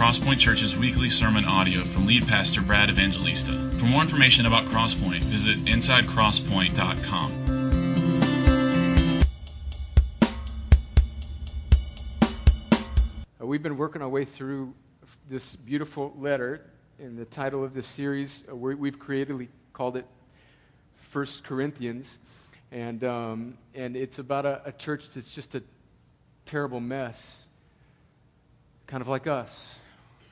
[0.00, 3.52] Crosspoint Church's weekly sermon audio from lead pastor Brad Evangelista.
[3.72, 7.60] For more information about Crosspoint, visit insidecrosspoint.com.
[13.38, 14.72] Uh, We've been working our way through
[15.28, 16.62] this beautiful letter,
[16.98, 20.06] and the title of this series, uh, we- we've creatively called it
[20.96, 22.16] First Corinthians.
[22.72, 25.62] And, um, and it's about a, a church that's just a
[26.46, 27.44] terrible mess,
[28.86, 29.76] kind of like us.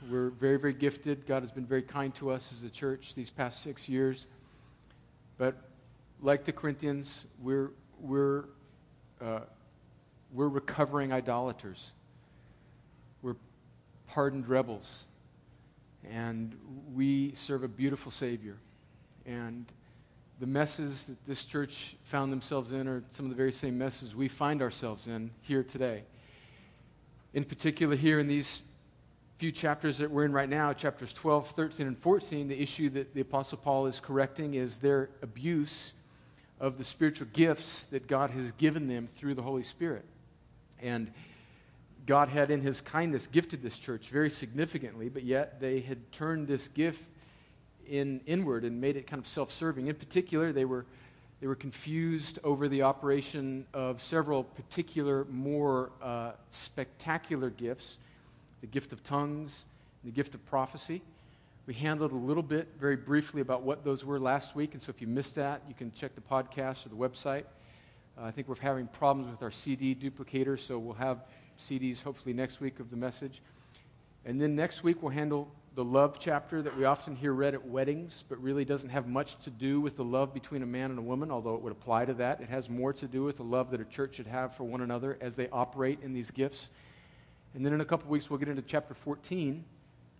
[0.06, 1.26] We're very, very gifted.
[1.26, 4.26] God has been very kind to us as a church these past six years.
[5.38, 5.56] But
[6.22, 8.44] like the Corinthians, we're, we're,
[9.20, 9.40] uh,
[10.32, 11.90] we're recovering idolaters.
[13.22, 13.34] We're
[14.06, 15.04] pardoned rebels.
[16.08, 16.56] And
[16.94, 18.56] we serve a beautiful Savior.
[19.26, 19.66] And
[20.38, 24.14] the messes that this church found themselves in are some of the very same messes
[24.14, 26.04] we find ourselves in here today.
[27.34, 28.62] In particular, here in these
[29.38, 33.14] few chapters that we're in right now, chapters 12, 13, and 14, the issue that
[33.14, 35.92] the Apostle Paul is correcting is their abuse
[36.58, 40.04] of the spiritual gifts that God has given them through the Holy Spirit.
[40.82, 41.12] And
[42.04, 46.48] God had, in his kindness, gifted this church very significantly, but yet they had turned
[46.48, 47.04] this gift
[47.88, 49.86] in, inward and made it kind of self serving.
[49.86, 50.84] In particular, they were,
[51.40, 57.98] they were confused over the operation of several particular, more uh, spectacular gifts
[58.60, 59.64] the gift of tongues,
[60.04, 61.02] the gift of prophecy.
[61.66, 64.90] We handled a little bit, very briefly, about what those were last week, and so
[64.90, 67.44] if you missed that, you can check the podcast or the website.
[68.16, 71.24] Uh, I think we're having problems with our CD duplicator, so we'll have
[71.60, 73.42] CDs hopefully next week of the message.
[74.24, 77.64] And then next week, we'll handle the love chapter that we often hear read at
[77.64, 80.98] weddings, but really doesn't have much to do with the love between a man and
[80.98, 82.40] a woman, although it would apply to that.
[82.40, 84.80] It has more to do with the love that a church should have for one
[84.80, 86.70] another as they operate in these gifts.
[87.54, 89.64] And then in a couple weeks, we'll get into chapter 14,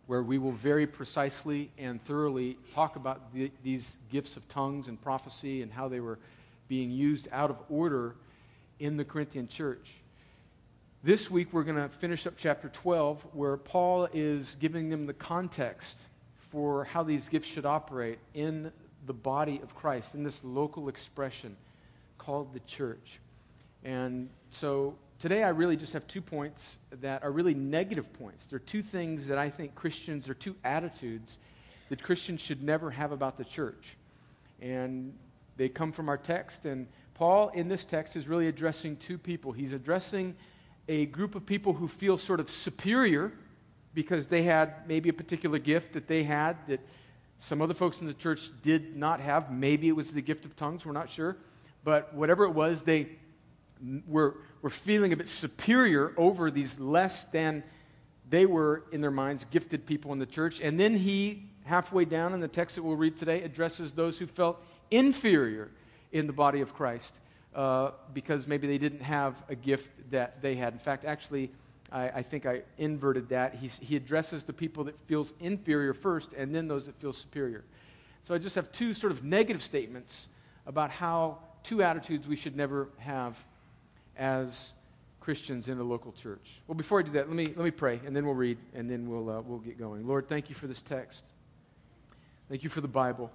[0.06, 5.00] where we will very precisely and thoroughly talk about the, these gifts of tongues and
[5.00, 6.18] prophecy and how they were
[6.68, 8.14] being used out of order
[8.78, 9.96] in the Corinthian church.
[11.02, 15.14] This week, we're going to finish up chapter 12, where Paul is giving them the
[15.14, 15.98] context
[16.50, 18.72] for how these gifts should operate in
[19.06, 21.56] the body of Christ, in this local expression
[22.16, 23.20] called the church.
[23.84, 28.46] And so today, I really just have two points that are really negative points.
[28.46, 31.38] There are two things that I think Christians, or two attitudes
[31.88, 33.96] that Christians should never have about the church.
[34.60, 35.14] And
[35.56, 36.64] they come from our text.
[36.64, 39.52] And Paul, in this text, is really addressing two people.
[39.52, 40.36] He's addressing
[40.88, 43.32] a group of people who feel sort of superior
[43.94, 46.80] because they had maybe a particular gift that they had that
[47.38, 49.50] some other folks in the church did not have.
[49.50, 51.36] Maybe it was the gift of tongues, we're not sure.
[51.84, 53.08] But whatever it was, they
[54.06, 57.62] were, were feeling a bit superior over these less than
[58.28, 60.60] they were, in their minds, gifted people in the church.
[60.60, 64.26] And then he, halfway down in the text that we'll read today, addresses those who
[64.26, 65.70] felt inferior
[66.12, 67.14] in the body of Christ
[67.54, 70.72] uh, because maybe they didn't have a gift that they had.
[70.72, 71.50] In fact, actually,
[71.90, 73.54] I, I think I inverted that.
[73.54, 77.64] He's, he addresses the people that feels inferior first, and then those that feel superior.
[78.24, 80.28] So I just have two sort of negative statements
[80.66, 83.42] about how two attitudes we should never have
[84.18, 84.72] as
[85.20, 86.60] Christians in a local church.
[86.66, 88.90] Well, before I do that, let me, let me pray, and then we'll read, and
[88.90, 90.06] then we'll, uh, we'll get going.
[90.06, 91.24] Lord, thank you for this text.
[92.48, 93.30] Thank you for the Bible.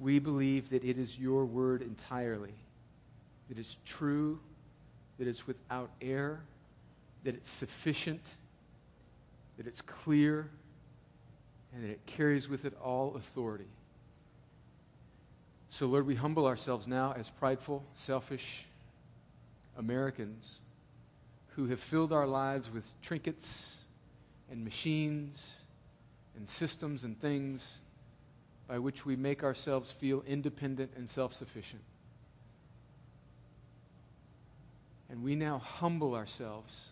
[0.00, 2.54] We believe that it is your word entirely,
[3.48, 4.40] that it's true,
[5.18, 6.40] that it's without error,
[7.22, 8.34] that it's sufficient,
[9.56, 10.50] that it's clear,
[11.72, 13.68] and that it carries with it all authority.
[15.70, 18.66] So, Lord, we humble ourselves now as prideful, selfish
[19.76, 20.60] Americans
[21.56, 23.76] who have filled our lives with trinkets
[24.50, 25.54] and machines
[26.36, 27.78] and systems and things
[28.66, 31.82] by which we make ourselves feel independent and self sufficient.
[35.10, 36.88] And we now humble ourselves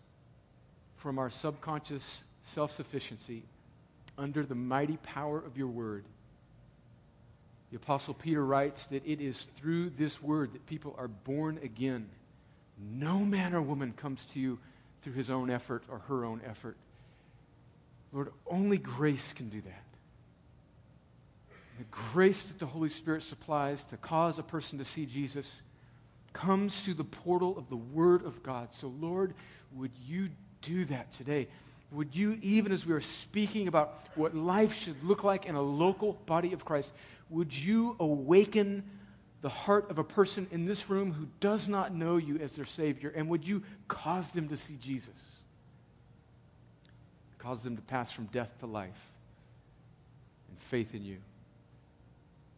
[0.96, 3.42] from our subconscious self sufficiency
[4.18, 6.04] under the mighty power of your word.
[7.70, 12.08] The Apostle Peter writes that it is through this word that people are born again.
[12.90, 14.58] No man or woman comes to you
[15.02, 16.76] through his own effort or her own effort.
[18.12, 19.84] Lord, only grace can do that.
[21.78, 25.62] The grace that the Holy Spirit supplies to cause a person to see Jesus
[26.32, 28.72] comes through the portal of the Word of God.
[28.72, 29.34] So, Lord,
[29.74, 30.28] would you
[30.60, 31.48] do that today?
[31.90, 35.62] Would you, even as we are speaking about what life should look like in a
[35.62, 36.92] local body of Christ,
[37.28, 38.84] would you awaken
[39.42, 42.64] the heart of a person in this room who does not know you as their
[42.64, 43.12] Savior?
[43.14, 45.40] And would you cause them to see Jesus?
[47.38, 49.10] Cause them to pass from death to life
[50.48, 51.18] and faith in you.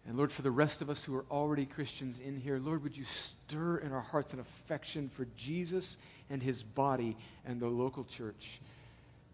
[0.07, 2.97] And Lord, for the rest of us who are already Christians in here, Lord, would
[2.97, 5.97] you stir in our hearts an affection for Jesus
[6.29, 7.17] and his body
[7.47, 8.61] and the local church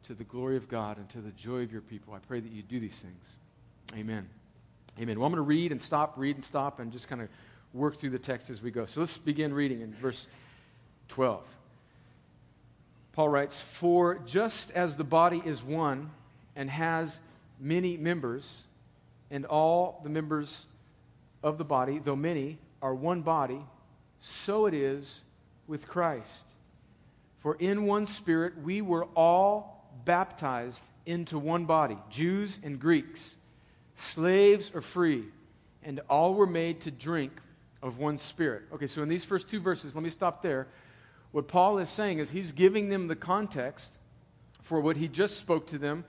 [0.06, 2.14] to the glory of God and to the joy of your people.
[2.14, 3.37] I pray that you do these things.
[3.97, 4.29] Amen.
[5.00, 5.19] Amen.
[5.19, 7.29] Well, I'm going to read and stop, read and stop, and just kind of
[7.73, 8.85] work through the text as we go.
[8.85, 10.26] So let's begin reading in verse
[11.08, 11.43] 12.
[13.12, 16.11] Paul writes, For just as the body is one
[16.55, 17.19] and has
[17.58, 18.64] many members,
[19.31, 20.67] and all the members
[21.43, 23.61] of the body, though many, are one body,
[24.20, 25.23] so it is
[25.67, 26.44] with Christ.
[27.38, 33.37] For in one spirit we were all baptized into one body, Jews and Greeks,
[34.00, 35.25] slaves or free,
[35.82, 37.32] and all were made to drink
[37.82, 38.62] of one spirit.
[38.73, 40.67] Okay, so in these first two verses, let me stop there.
[41.32, 43.93] What Paul is saying is he's giving them the context
[44.62, 46.05] for what he just spoke to them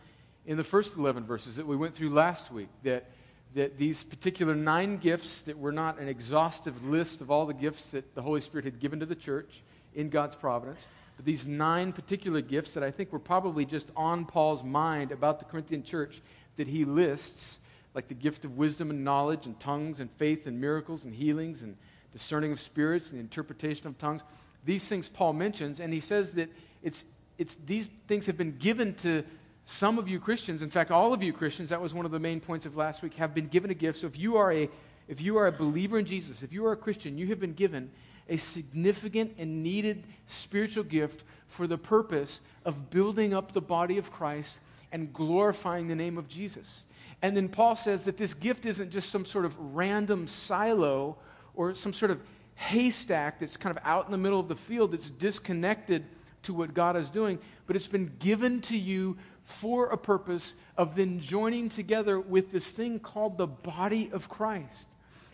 [0.45, 2.69] in the first 11 verses that we went through last week.
[2.83, 3.05] That,
[3.53, 7.91] that these particular nine gifts, that were not an exhaustive list of all the gifts
[7.91, 9.61] that the Holy Spirit had given to the church
[9.93, 14.25] in God's providence, but these nine particular gifts that I think were probably just on
[14.25, 16.21] Paul's mind about the Corinthian church
[16.57, 17.59] that he lists,
[17.93, 21.61] like the gift of wisdom and knowledge, and tongues, and faith, and miracles, and healings,
[21.61, 21.75] and
[22.13, 24.21] discerning of spirits, and interpretation of tongues.
[24.63, 26.49] These things Paul mentions, and he says that
[26.83, 27.03] it's,
[27.37, 29.23] it's, these things have been given to
[29.65, 30.61] some of you Christians.
[30.61, 33.01] In fact, all of you Christians, that was one of the main points of last
[33.01, 33.99] week, have been given a gift.
[33.99, 34.69] So if you are a,
[35.07, 37.53] if you are a believer in Jesus, if you are a Christian, you have been
[37.53, 37.91] given
[38.29, 44.11] a significant and needed spiritual gift for the purpose of building up the body of
[44.11, 44.59] Christ
[44.91, 46.83] and glorifying the name of Jesus.
[47.21, 51.17] And then Paul says that this gift isn't just some sort of random silo
[51.53, 52.21] or some sort of
[52.55, 56.05] haystack that's kind of out in the middle of the field that's disconnected
[56.43, 60.95] to what God is doing, but it's been given to you for a purpose of
[60.95, 64.87] then joining together with this thing called the body of Christ.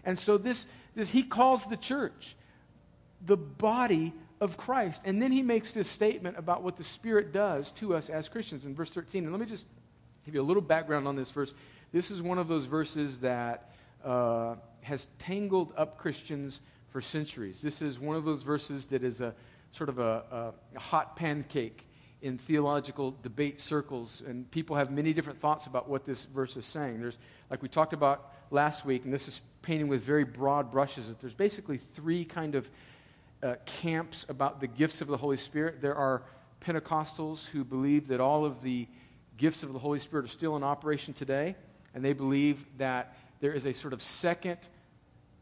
[0.04, 2.36] And so this, this he calls the church
[3.26, 5.02] the body of Christ.
[5.06, 8.66] And then he makes this statement about what the Spirit does to us as Christians
[8.66, 9.24] in verse 13.
[9.24, 9.66] And let me just
[10.26, 11.54] give you a little background on this verse.
[11.92, 13.72] This is one of those verses that
[14.04, 17.62] uh, has tangled up Christians for centuries.
[17.62, 19.34] This is one of those verses that is a
[19.72, 21.88] sort of a, a, hot pancake
[22.22, 26.66] in theological debate circles, and people have many different thoughts about what this verse is
[26.66, 27.00] saying.
[27.00, 27.18] There's,
[27.50, 31.20] like we talked about last week, and this is painting with very broad brushes, that
[31.20, 32.70] there's basically three kind of
[33.44, 35.82] uh, camps about the gifts of the Holy Spirit.
[35.82, 36.24] There are
[36.60, 38.88] Pentecostals who believe that all of the
[39.38, 41.56] gifts of the Holy Spirit are still in operation today,
[41.98, 44.60] and they believe that there is a sort of second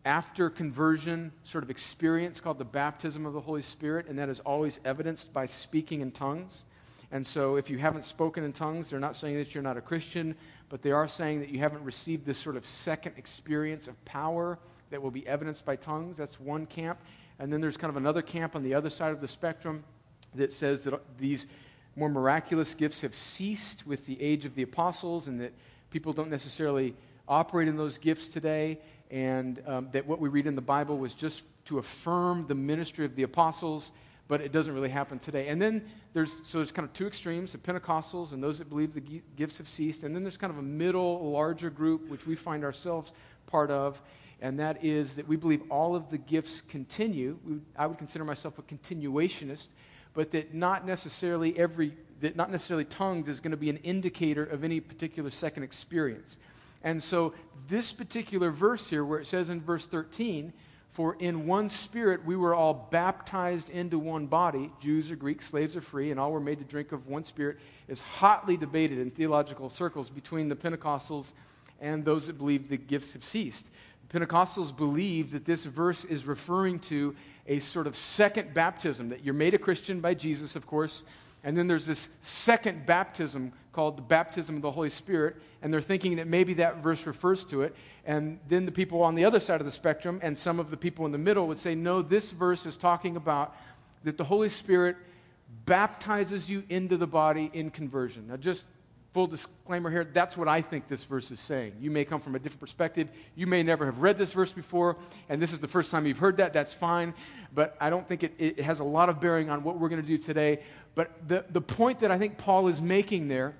[0.05, 4.39] after conversion sort of experience called the baptism of the Holy Spirit, and that is
[4.39, 6.63] always evidenced by speaking in tongues.
[7.11, 9.81] And so, if you haven't spoken in tongues, they're not saying that you're not a
[9.81, 10.33] Christian,
[10.69, 14.57] but they are saying that you haven't received this sort of second experience of power
[14.91, 16.15] that will be evidenced by tongues.
[16.15, 16.99] That's one camp.
[17.37, 19.83] And then there's kind of another camp on the other side of the spectrum
[20.35, 21.47] that says that these
[21.97, 25.51] more miraculous gifts have ceased with the age of the apostles and that
[25.95, 26.93] people don't necessarily
[27.25, 28.77] operate in those gifts today,
[29.11, 33.05] and um, that what we read in the Bible was just to affirm the ministry
[33.05, 33.91] of the apostles,
[34.27, 35.47] but it doesn't really happen today.
[35.47, 38.93] And then there's, so there's kind of two extremes the Pentecostals and those that believe
[38.93, 42.35] the gifts have ceased, and then there's kind of a middle, larger group, which we
[42.35, 43.13] find ourselves
[43.47, 44.01] part of
[44.41, 47.39] and that is that we believe all of the gifts continue.
[47.45, 49.69] We, I would consider myself a continuationist,
[50.13, 54.43] but that not necessarily every that not necessarily tongues is going to be an indicator
[54.43, 56.37] of any particular second experience.
[56.83, 57.33] And so
[57.67, 60.53] this particular verse here where it says in verse 13,
[60.91, 65.75] for in one spirit we were all baptized into one body, Jews or Greeks, slaves
[65.75, 67.57] or free, and all were made to drink of one spirit,
[67.89, 71.33] is hotly debated in theological circles between the Pentecostals
[71.81, 73.69] and those that believe the gifts have ceased.
[74.07, 77.15] The Pentecostals believe that this verse is referring to
[77.47, 81.03] a sort of second baptism, that you're made a Christian by Jesus, of course,
[81.45, 85.79] and then there's this second baptism called the baptism of the Holy Spirit, and they're
[85.79, 87.75] thinking that maybe that verse refers to it.
[88.03, 90.77] And then the people on the other side of the spectrum and some of the
[90.77, 93.55] people in the middle would say, no, this verse is talking about
[94.03, 94.97] that the Holy Spirit
[95.65, 98.27] baptizes you into the body in conversion.
[98.27, 98.65] Now, just
[99.15, 101.71] full disclaimer here, that's what I think this verse is saying.
[101.79, 103.07] You may come from a different perspective.
[103.33, 104.97] You may never have read this verse before,
[105.29, 106.51] and this is the first time you've heard that.
[106.51, 107.13] That's fine.
[107.53, 110.01] But I don't think it, it has a lot of bearing on what we're going
[110.01, 110.59] to do today.
[110.95, 113.55] But the, the point that I think Paul is making there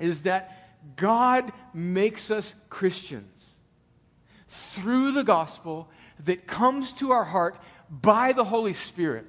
[0.00, 3.52] is that God makes us Christians
[4.48, 5.88] through the gospel
[6.24, 7.56] that comes to our heart
[7.88, 9.28] by the Holy Spirit.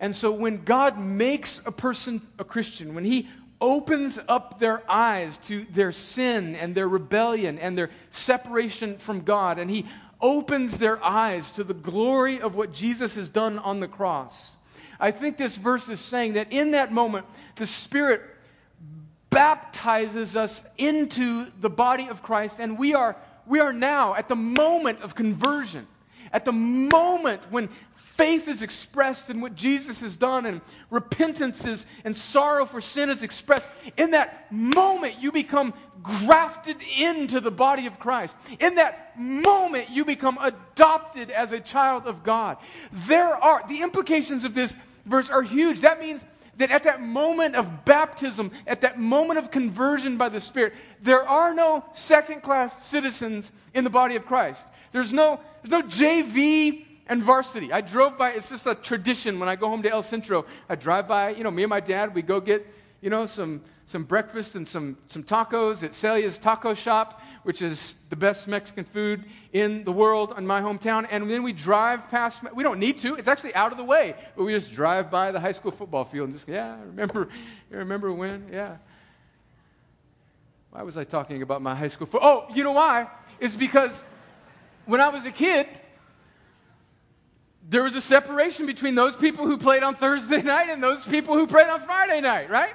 [0.00, 3.28] And so when God makes a person a Christian, when He
[3.60, 9.58] opens up their eyes to their sin and their rebellion and their separation from God.
[9.58, 9.86] And He
[10.20, 14.56] opens their eyes to the glory of what Jesus has done on the cross.
[15.00, 18.22] I think this verse is saying that in that moment, the Spirit
[19.30, 24.36] baptizes us into the body of Christ, and we are, we are now at the
[24.36, 25.86] moment of conversion,
[26.32, 27.68] at the moment when
[28.18, 30.60] faith is expressed in what Jesus has done and
[30.90, 33.68] repentance is, and sorrow for sin is expressed.
[33.96, 35.72] In that moment, you become
[36.02, 38.36] grafted into the body of Christ.
[38.58, 42.58] In that moment, you become adopted as a child of God.
[42.92, 45.82] There are, the implications of this verse are huge.
[45.82, 46.24] That means
[46.56, 51.22] that at that moment of baptism, at that moment of conversion by the Spirit, there
[51.22, 54.66] are no second class citizens in the body of Christ.
[54.90, 57.72] There's no, there's no JV and varsity.
[57.72, 60.44] I drove by, it's just a tradition when I go home to El Centro.
[60.68, 62.66] I drive by, you know, me and my dad, we go get,
[63.00, 67.94] you know, some, some breakfast and some, some tacos at Celia's Taco Shop, which is
[68.10, 71.06] the best Mexican food in the world in my hometown.
[71.10, 74.14] And then we drive past, we don't need to, it's actually out of the way,
[74.36, 76.84] but we just drive by the high school football field and just, go, yeah, I
[76.84, 77.28] remember,
[77.70, 78.48] you remember when?
[78.52, 78.76] Yeah.
[80.70, 82.46] Why was I talking about my high school football?
[82.50, 83.08] Oh, you know why?
[83.40, 84.02] It's because
[84.84, 85.66] when I was a kid,
[87.68, 91.34] there was a separation between those people who played on Thursday night and those people
[91.34, 92.74] who played on Friday night, right?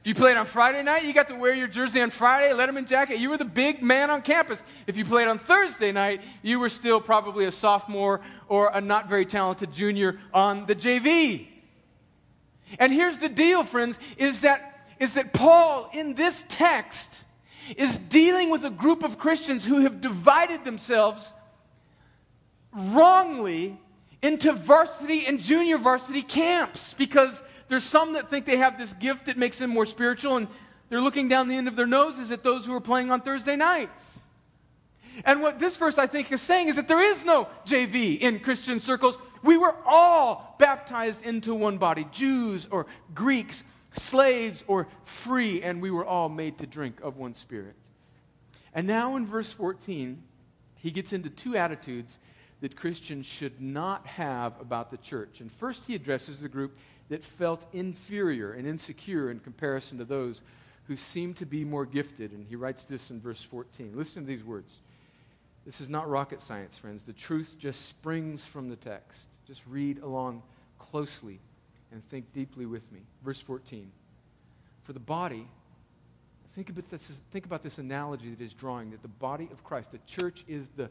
[0.00, 2.88] If you played on Friday night, you got to wear your jersey on Friday, Letterman
[2.88, 3.18] jacket.
[3.18, 4.62] You were the big man on campus.
[4.86, 9.10] If you played on Thursday night, you were still probably a sophomore or a not
[9.10, 11.48] very talented junior on the JV.
[12.78, 17.24] And here's the deal, friends, is that, is that Paul in this text
[17.76, 21.34] is dealing with a group of Christians who have divided themselves
[22.72, 23.78] wrongly
[24.22, 29.26] into varsity and junior varsity camps because there's some that think they have this gift
[29.26, 30.48] that makes them more spiritual, and
[30.88, 33.56] they're looking down the end of their noses at those who are playing on Thursday
[33.56, 34.18] nights.
[35.24, 38.40] And what this verse, I think, is saying is that there is no JV in
[38.40, 39.18] Christian circles.
[39.42, 45.90] We were all baptized into one body Jews or Greeks, slaves or free, and we
[45.90, 47.74] were all made to drink of one spirit.
[48.74, 50.22] And now in verse 14,
[50.76, 52.18] he gets into two attitudes
[52.60, 55.40] that Christians should not have about the church.
[55.40, 56.76] And first, he addresses the group
[57.08, 60.42] that felt inferior and insecure in comparison to those
[60.84, 62.32] who seemed to be more gifted.
[62.32, 63.92] And he writes this in verse 14.
[63.94, 64.78] Listen to these words.
[65.64, 67.02] This is not rocket science, friends.
[67.02, 69.26] The truth just springs from the text.
[69.46, 70.42] Just read along
[70.78, 71.38] closely
[71.92, 73.00] and think deeply with me.
[73.24, 73.90] Verse 14.
[74.84, 75.46] For the body,
[76.54, 79.92] think about this, think about this analogy that he's drawing that the body of Christ,
[79.92, 80.90] the church is the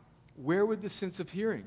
[0.35, 1.65] where would the sense of hearing?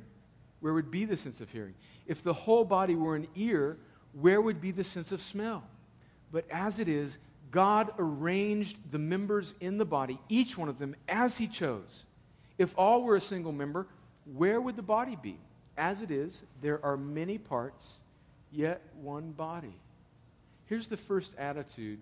[0.61, 1.75] Where would be the sense of hearing?
[2.06, 3.76] If the whole body were an ear,
[4.12, 5.64] where would be the sense of smell?
[6.33, 7.18] But as it is,
[7.50, 12.04] God arranged the members in the body, each one of them, as He chose.
[12.59, 13.87] If all were a single member,
[14.33, 15.37] where would the body be?
[15.76, 17.99] As it is, there are many parts,
[18.50, 19.75] yet one body.
[20.66, 21.99] Here's the first attitude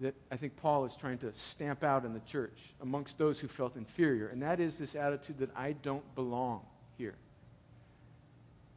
[0.00, 3.48] that I think Paul is trying to stamp out in the church amongst those who
[3.48, 6.62] felt inferior, and that is this attitude that I don't belong
[6.96, 7.14] here.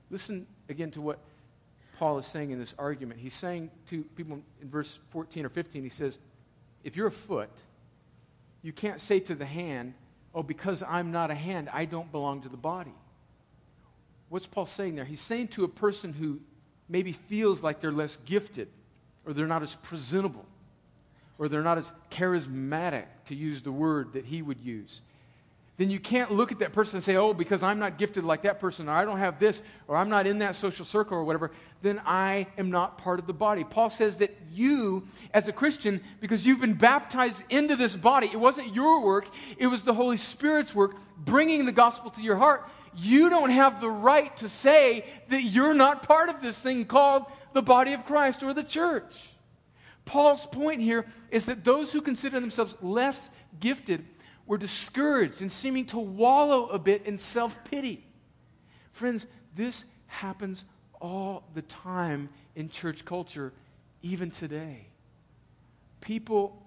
[0.10, 1.20] Listen again to what
[1.98, 3.20] Paul is saying in this argument.
[3.22, 6.20] He's saying to people in verse 14 or 15, he says,
[6.84, 7.50] If you're a foot,
[8.62, 9.94] you can't say to the hand,
[10.36, 12.94] Oh, because I'm not a hand, I don't belong to the body.
[14.30, 15.06] What's Paul saying there?
[15.06, 16.42] He's saying to a person who
[16.90, 18.68] maybe feels like they're less gifted
[19.26, 20.46] or they're not as presentable
[21.44, 25.02] or they're not as charismatic, to use the word that he would use
[25.78, 28.44] then you can't look at that person and say, oh, because I'm not gifted like
[28.44, 31.24] that person, or I don't have this, or I'm not in that social circle, or
[31.24, 33.64] whatever, then I am not part of the body.
[33.64, 38.40] Paul says that you, as a Christian, because you've been baptized into this body, it
[38.40, 42.70] wasn't your work, it was the Holy Spirit's work bringing the gospel to your heart.
[42.96, 47.26] You don't have the right to say that you're not part of this thing called
[47.54, 49.33] the body of Christ or the church.
[50.06, 53.30] Paul's point here is that those who consider themselves less
[53.60, 54.06] gifted
[54.46, 58.06] were discouraged and seeming to wallow a bit in self pity.
[58.92, 60.66] Friends, this happens
[61.00, 63.54] all the time in church culture,
[64.02, 64.88] even today.
[66.02, 66.64] People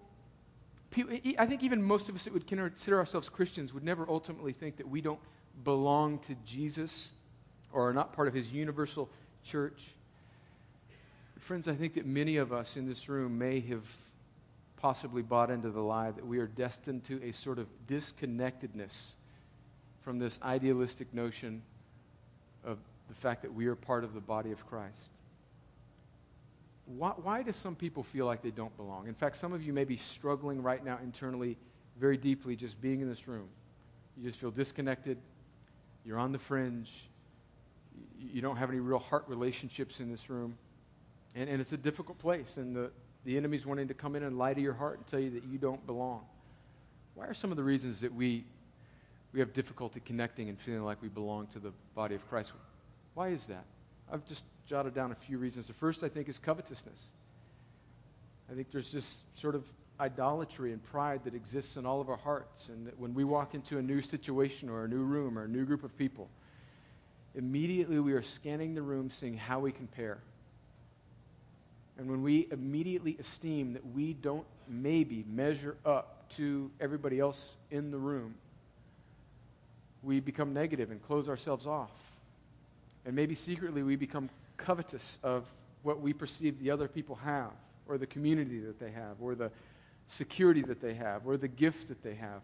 [1.39, 4.79] I think even most of us that would consider ourselves Christians would never ultimately think
[4.79, 5.21] that we don't
[5.63, 7.13] belong to Jesus
[7.73, 9.11] or are not part of his universal
[9.45, 9.89] church.
[11.47, 13.85] Friends, I think that many of us in this room may have
[14.79, 19.13] possibly bought into the lie that we are destined to a sort of disconnectedness
[20.03, 21.63] from this idealistic notion
[22.65, 25.13] of the fact that we are part of the body of Christ.
[26.87, 29.07] Why, why do some people feel like they don't belong?
[29.07, 31.57] In fact, some of you may be struggling right now internally
[31.97, 33.47] very deeply just being in this room.
[34.17, 35.17] You just feel disconnected.
[36.05, 36.93] You're on the fringe.
[38.19, 40.59] You don't have any real heart relationships in this room.
[41.37, 42.57] And, and it's a difficult place.
[42.57, 42.91] And the,
[43.25, 45.45] the enemy's wanting to come in and lie to your heart and tell you that
[45.45, 46.23] you don't belong.
[47.15, 48.45] Why are some of the reasons that we,
[49.33, 52.53] we have difficulty connecting and feeling like we belong to the body of Christ?
[53.15, 53.65] Why is that?
[54.11, 55.67] I've just jotted down a few reasons.
[55.67, 57.11] The first, I think, is covetousness.
[58.51, 59.65] I think there's just sort of
[59.99, 62.69] idolatry and pride that exists in all of our hearts.
[62.69, 65.49] And that when we walk into a new situation or a new room or a
[65.49, 66.29] new group of people,
[67.35, 70.19] immediately we are scanning the room, seeing how we compare.
[71.99, 77.91] And when we immediately esteem that we don't maybe measure up to everybody else in
[77.91, 78.35] the room,
[80.03, 81.91] we become negative and close ourselves off.
[83.05, 85.47] And maybe secretly we become covetous of
[85.83, 87.53] what we perceive the other people have,
[87.89, 89.51] or the community that they have, or the
[90.09, 92.41] security that they have, or the gift that they have.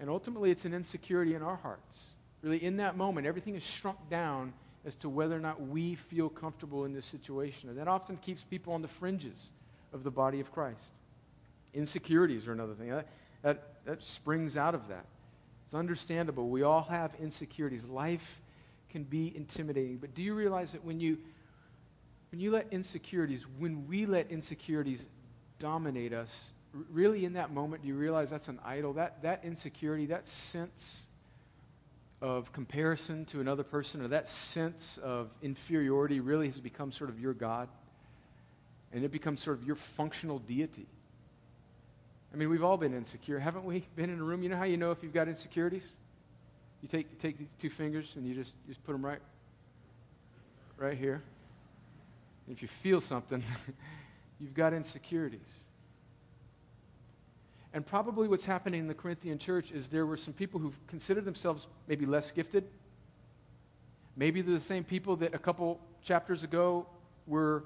[0.00, 2.06] And ultimately, it's an insecurity in our hearts.
[2.42, 4.52] Really, in that moment, everything is shrunk down
[4.84, 7.68] as to whether or not we feel comfortable in this situation.
[7.68, 9.48] And that often keeps people on the fringes
[9.92, 10.92] of the body of Christ.
[11.74, 12.90] Insecurities are another thing.
[12.90, 13.08] That,
[13.42, 15.04] that, that springs out of that.
[15.64, 16.48] It's understandable.
[16.48, 17.84] We all have insecurities.
[17.84, 18.40] Life
[18.90, 19.98] can be intimidating.
[19.98, 21.18] But do you realize that when you,
[22.30, 25.04] when you let insecurities, when we let insecurities
[25.58, 26.52] dominate us,
[26.90, 28.94] really in that moment, do you realize that's an idol?
[28.94, 31.07] That, that insecurity, that sense
[32.20, 37.20] of comparison to another person, or that sense of inferiority, really has become sort of
[37.20, 37.68] your God.
[38.92, 40.86] And it becomes sort of your functional deity.
[42.32, 43.38] I mean, we've all been insecure.
[43.38, 44.42] Haven't we been in a room?
[44.42, 45.86] You know how you know if you've got insecurities?
[46.82, 49.20] You take, take these two fingers and you just, you just put them right,
[50.76, 51.22] right here.
[52.46, 53.42] And if you feel something,
[54.40, 55.64] you've got insecurities.
[57.72, 61.24] And probably what's happening in the Corinthian church is there were some people who considered
[61.24, 62.64] themselves maybe less gifted.
[64.16, 66.86] Maybe they're the same people that a couple chapters ago
[67.26, 67.64] were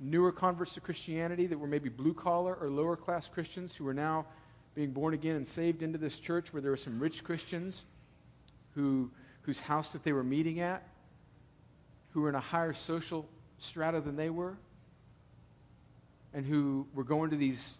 [0.00, 3.94] newer converts to Christianity, that were maybe blue collar or lower class Christians who are
[3.94, 4.26] now
[4.74, 7.84] being born again and saved into this church where there were some rich Christians
[8.74, 9.10] who,
[9.42, 10.86] whose house that they were meeting at,
[12.10, 14.56] who were in a higher social strata than they were,
[16.32, 17.76] and who were going to these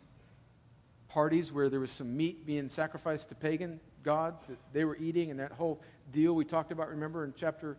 [1.09, 5.31] parties where there was some meat being sacrificed to pagan gods that they were eating,
[5.31, 5.81] and that whole
[6.13, 7.77] deal we talked about, remember, in chapter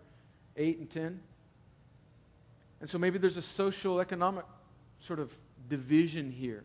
[0.57, 1.19] 8 and 10?
[2.81, 4.45] And so maybe there's a social, economic
[4.99, 5.33] sort of
[5.67, 6.63] division here.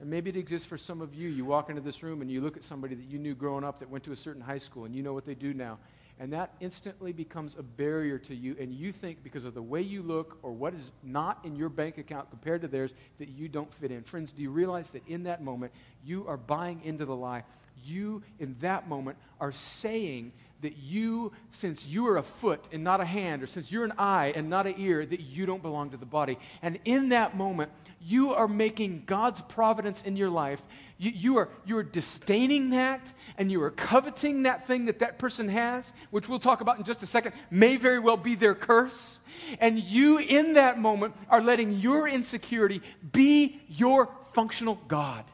[0.00, 1.28] And maybe it exists for some of you.
[1.28, 3.78] You walk into this room and you look at somebody that you knew growing up
[3.78, 5.78] that went to a certain high school and you know what they do now.
[6.20, 8.56] And that instantly becomes a barrier to you.
[8.60, 11.68] And you think because of the way you look or what is not in your
[11.68, 14.02] bank account compared to theirs that you don't fit in.
[14.04, 15.72] Friends, do you realize that in that moment
[16.04, 17.44] you are buying into the lie?
[17.84, 20.32] You, in that moment, are saying
[20.62, 23.92] that you, since you are a foot and not a hand, or since you're an
[23.98, 26.38] eye and not an ear, that you don't belong to the body.
[26.62, 30.62] And in that moment, you are making God's providence in your life.
[30.98, 35.18] You, you, are, you are disdaining that and you are coveting that thing that that
[35.18, 38.54] person has, which we'll talk about in just a second, may very well be their
[38.54, 39.20] curse.
[39.60, 42.82] And you, in that moment, are letting your insecurity
[43.12, 45.24] be your functional God.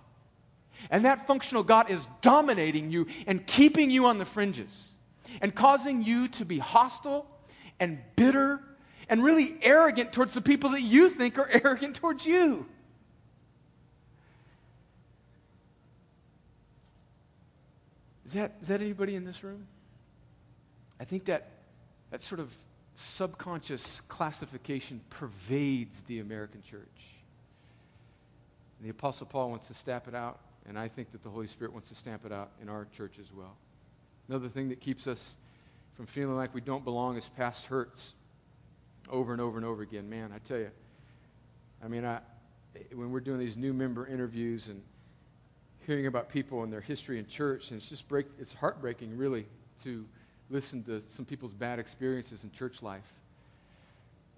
[0.91, 4.91] And that functional God is dominating you and keeping you on the fringes
[5.41, 7.27] and causing you to be hostile
[7.81, 8.61] and bitter
[9.09, 12.67] and really arrogant towards the people that you think are arrogant towards you.
[18.27, 19.67] Is that, is that anybody in this room?
[21.01, 21.49] I think that,
[22.11, 22.55] that sort of
[22.97, 26.83] subconscious classification pervades the American church.
[28.79, 31.47] And the Apostle Paul wants to stamp it out, and I think that the Holy
[31.47, 33.57] Spirit wants to stamp it out in our church as well.
[34.29, 35.37] Another thing that keeps us
[35.97, 38.13] from feeling like we don't belong is past hurts
[39.09, 40.09] over and over and over again.
[40.11, 40.71] Man, I tell you,
[41.83, 42.21] I mean, I,
[42.95, 44.83] when we're doing these new member interviews and
[45.87, 49.47] hearing about people and their history in church, and it's just break, it's heartbreaking, really,
[49.85, 50.05] to
[50.51, 53.11] listen to some people's bad experiences in church life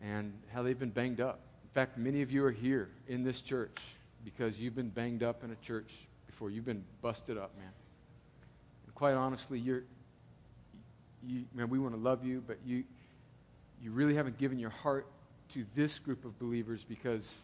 [0.01, 1.41] and how they've been banged up.
[1.65, 3.79] In fact, many of you are here in this church
[4.25, 5.95] because you've been banged up in a church
[6.41, 6.51] before.
[6.51, 7.69] You've been busted up, man.
[8.87, 9.83] And quite honestly, you're,
[11.23, 12.85] you, man, we want to love you, but you,
[13.83, 15.07] you really haven't given your heart
[15.51, 17.35] to this group of believers because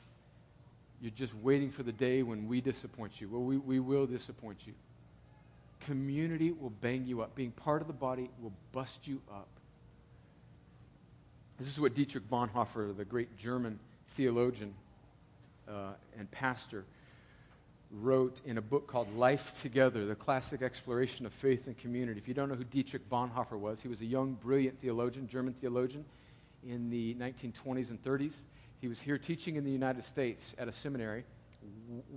[1.03, 3.29] you're just waiting for the day when we disappoint you.
[3.29, 4.73] Well, we, we will disappoint you.
[5.81, 7.35] Community will bang you up.
[7.35, 9.49] Being part of the body will bust you up.
[11.59, 13.79] This is what Dietrich Bonhoeffer, the great German
[14.09, 14.73] theologian
[15.69, 16.87] uh, and pastor,
[17.91, 22.19] wrote in a book called Life Together, the classic exploration of faith and community.
[22.19, 25.55] If you don't know who Dietrich Bonhoeffer was, he was a young, brilliant theologian, German
[25.55, 26.05] theologian
[26.67, 28.35] in the 1920s and 30s.
[28.81, 31.25] He was here teaching in the United States at a seminary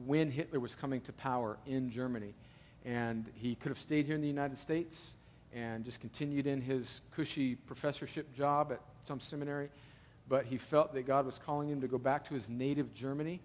[0.05, 2.34] when Hitler was coming to power in Germany.
[2.86, 5.15] And he could have stayed here in the United States
[5.53, 9.69] and just continued in his cushy professorship job at some seminary.
[10.27, 13.41] But he felt that God was calling him to go back to his native Germany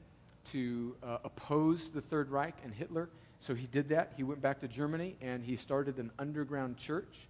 [0.53, 3.09] to uh, oppose the Third Reich and Hitler.
[3.41, 4.13] So he did that.
[4.17, 7.29] He went back to Germany and he started an underground church.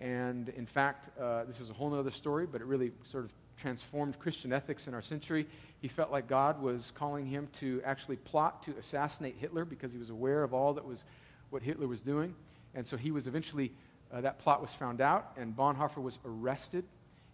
[0.00, 3.32] And in fact, uh, this is a whole other story, but it really sort of
[3.56, 5.46] transformed Christian ethics in our century.
[5.80, 9.98] He felt like God was calling him to actually plot to assassinate Hitler because he
[9.98, 11.04] was aware of all that was
[11.50, 12.34] what Hitler was doing.
[12.74, 13.72] And so he was eventually,
[14.12, 16.84] uh, that plot was found out, and Bonhoeffer was arrested.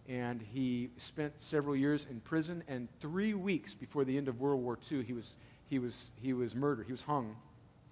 [0.09, 2.63] And he spent several years in prison.
[2.67, 6.33] And three weeks before the end of World War II, he was, he was, he
[6.33, 6.87] was murdered.
[6.87, 7.35] He was hung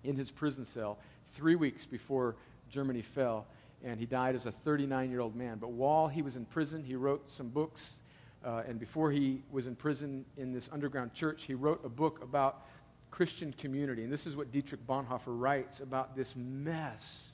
[0.03, 0.97] in his prison cell
[1.33, 2.35] three weeks before
[2.69, 3.45] Germany fell.
[3.83, 5.59] And he died as a 39 year old man.
[5.59, 7.99] But while he was in prison, he wrote some books.
[8.43, 12.23] Uh, and before he was in prison in this underground church, he wrote a book
[12.23, 12.65] about
[13.11, 14.03] Christian community.
[14.03, 17.29] And this is what Dietrich Bonhoeffer writes about this mess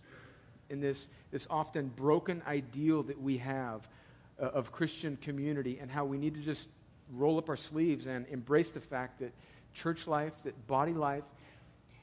[0.70, 3.88] and this, this often broken ideal that we have
[4.40, 6.70] uh, of Christian community and how we need to just
[7.12, 9.32] roll up our sleeves and embrace the fact that
[9.74, 11.24] church life, that body life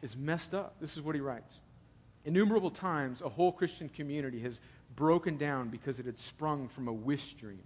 [0.03, 0.75] is messed up.
[0.81, 1.61] This is what he writes.
[2.25, 4.61] Innumerable times, a whole Christian community has
[4.97, 7.62] broken down because it had sprung from a wish dream.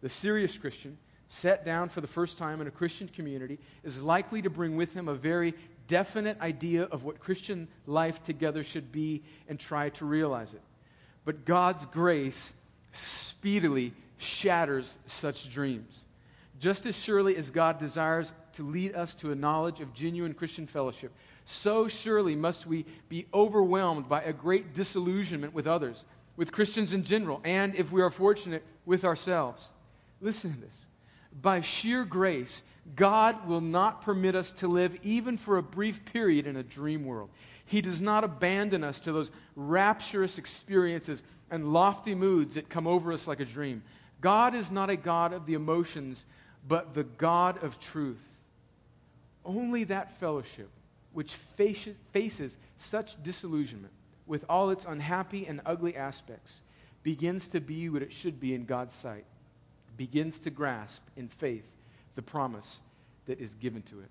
[0.00, 0.96] The serious Christian
[1.28, 4.92] set down for the first time in a Christian community is likely to bring with
[4.94, 5.54] him a very
[5.88, 10.62] definite idea of what Christian life together should be and try to realize it.
[11.24, 12.52] But God's grace
[12.92, 16.04] speedily shatters such dreams.
[16.60, 20.66] Just as surely as God desires to lead us to a knowledge of genuine Christian
[20.66, 21.12] fellowship,
[21.44, 26.04] so surely must we be overwhelmed by a great disillusionment with others,
[26.36, 29.68] with Christians in general, and if we are fortunate, with ourselves.
[30.20, 30.86] Listen to this
[31.40, 32.62] by sheer grace,
[32.96, 37.04] God will not permit us to live even for a brief period in a dream
[37.04, 37.30] world.
[37.72, 43.10] He does not abandon us to those rapturous experiences and lofty moods that come over
[43.14, 43.82] us like a dream.
[44.20, 46.22] God is not a God of the emotions,
[46.68, 48.22] but the God of truth.
[49.42, 50.68] Only that fellowship,
[51.14, 53.94] which faces, faces such disillusionment
[54.26, 56.60] with all its unhappy and ugly aspects,
[57.02, 59.24] begins to be what it should be in God's sight
[59.96, 61.64] begins to grasp in faith
[62.16, 62.80] the promise
[63.24, 64.10] that is given to it.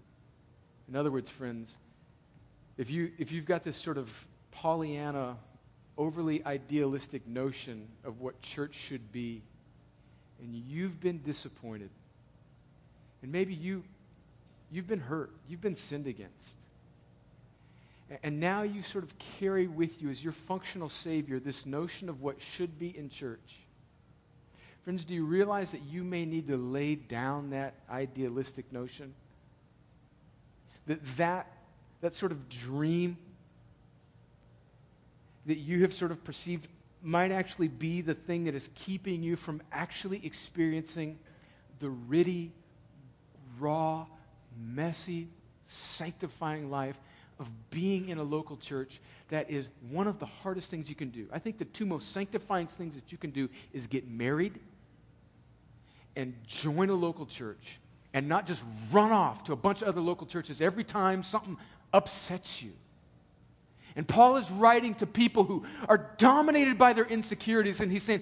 [0.89, 1.77] In other words, friends,
[2.81, 5.37] if, you, if you've got this sort of Pollyanna,
[5.97, 9.41] overly idealistic notion of what church should be,
[10.41, 11.89] and you've been disappointed,
[13.21, 13.83] and maybe you,
[14.71, 16.57] you've been hurt, you've been sinned against,
[18.23, 22.21] and now you sort of carry with you as your functional Savior this notion of
[22.21, 23.61] what should be in church
[24.83, 29.13] Friends, do you realize that you may need to lay down that idealistic notion?
[30.87, 31.47] That that,
[32.01, 33.17] that sort of dream
[35.45, 36.67] that you have sort of perceived
[37.03, 41.17] might actually be the thing that is keeping you from actually experiencing
[41.79, 42.51] the ritty,
[43.59, 44.05] raw,
[44.59, 45.27] messy,
[45.63, 46.99] sanctifying life
[47.39, 51.09] of being in a local church that is one of the hardest things you can
[51.09, 51.27] do.
[51.33, 54.59] I think the two most sanctifying things that you can do is get married
[56.15, 57.79] and join a local church
[58.13, 58.61] and not just
[58.91, 61.57] run off to a bunch of other local churches every time something
[61.93, 62.71] upsets you.
[63.95, 68.21] And Paul is writing to people who are dominated by their insecurities, and he's saying,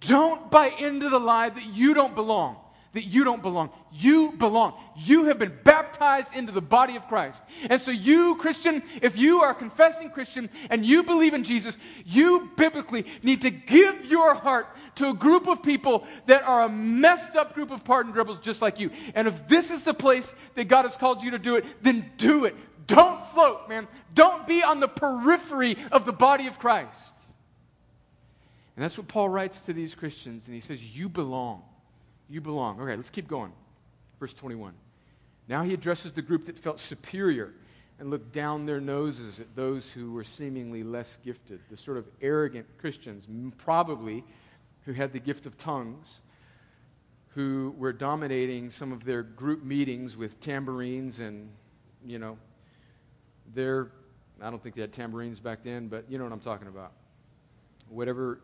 [0.00, 2.56] Don't buy into the lie that you don't belong
[2.92, 3.70] that you don't belong.
[3.90, 4.74] You belong.
[4.96, 7.42] You have been baptized into the body of Christ.
[7.70, 11.76] And so, you, Christian, if you are a confessing Christian and you believe in Jesus,
[12.04, 16.68] you biblically need to give your heart to a group of people that are a
[16.68, 18.90] messed up group of pardon dribbles just like you.
[19.14, 22.10] And if this is the place that God has called you to do it, then
[22.18, 22.54] do it.
[22.94, 23.88] Don't float, man.
[24.14, 27.14] Don't be on the periphery of the body of Christ.
[28.76, 30.46] And that's what Paul writes to these Christians.
[30.46, 31.62] And he says, You belong.
[32.28, 32.80] You belong.
[32.80, 33.52] Okay, let's keep going.
[34.20, 34.74] Verse 21.
[35.48, 37.52] Now he addresses the group that felt superior
[37.98, 42.06] and looked down their noses at those who were seemingly less gifted, the sort of
[42.20, 43.26] arrogant Christians,
[43.58, 44.24] probably
[44.84, 46.20] who had the gift of tongues,
[47.34, 51.48] who were dominating some of their group meetings with tambourines and,
[52.04, 52.36] you know,
[53.54, 53.88] their,
[54.40, 56.92] I don't think they had tambourines back then, but you know what I'm talking about.
[57.88, 58.40] Whatever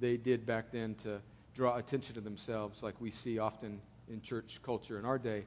[0.00, 1.20] they did back then to
[1.54, 5.44] draw attention to themselves, like we see often in church culture in our day,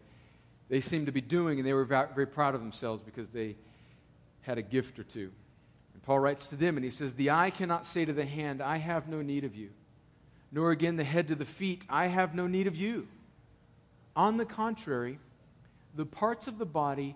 [0.70, 3.56] they seemed to be doing, and they were very proud of themselves because they
[4.42, 5.32] had a gift or two.
[5.94, 8.62] And Paul writes to them, and he says, The eye cannot say to the hand,
[8.62, 9.70] I have no need of you
[10.54, 13.08] nor again the head to the feet, I have no need of you.
[14.16, 15.18] On the contrary,
[15.96, 17.16] the parts of the body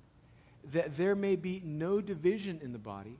[0.71, 3.17] that there may be no division in the body,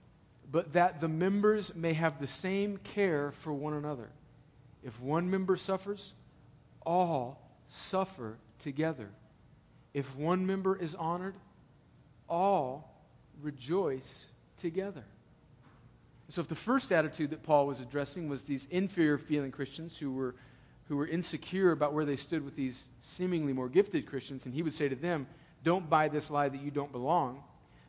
[0.50, 4.10] but that the members may have the same care for one another.
[4.82, 6.14] If one member suffers,
[6.84, 9.08] all suffer together.
[9.94, 11.34] If one member is honored,
[12.28, 12.92] all
[13.40, 14.26] rejoice
[14.58, 15.04] together.
[16.28, 20.10] So, if the first attitude that Paul was addressing was these inferior feeling Christians who
[20.12, 20.34] were,
[20.88, 24.62] who were insecure about where they stood with these seemingly more gifted Christians, and he
[24.62, 25.26] would say to them,
[25.64, 27.42] Don't buy this lie that you don't belong.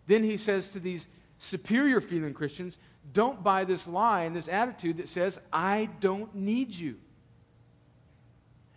[0.07, 1.07] Then he says to these
[1.37, 2.77] superior feeling Christians,
[3.13, 6.97] Don't buy this lie and this attitude that says, I don't need you.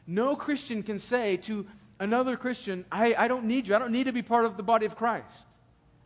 [0.07, 1.67] No Christian can say to
[1.99, 3.75] another Christian, I, I don't need you.
[3.75, 5.47] I don't need to be part of the body of Christ.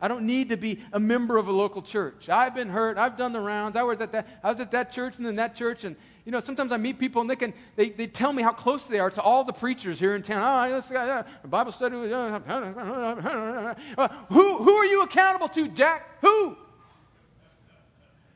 [0.00, 2.28] I don't need to be a member of a local church.
[2.28, 2.96] I've been hurt.
[2.96, 3.76] I've done the rounds.
[3.76, 5.84] I was at that, I was at that church and then that church.
[5.84, 8.52] And, you know, sometimes I meet people and they, can, they, they tell me how
[8.52, 10.42] close they are to all the preachers here in town.
[10.42, 11.96] Oh, this guy, Bible study.
[11.96, 12.38] Uh,
[14.28, 16.06] who, who are you accountable to, Jack?
[16.22, 16.56] Who?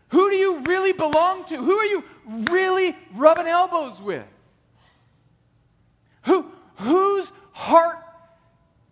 [0.09, 1.57] Who do you really belong to?
[1.57, 2.05] Who are you
[2.51, 4.27] really rubbing elbows with?
[6.23, 6.47] Who,
[6.77, 7.99] whose heart,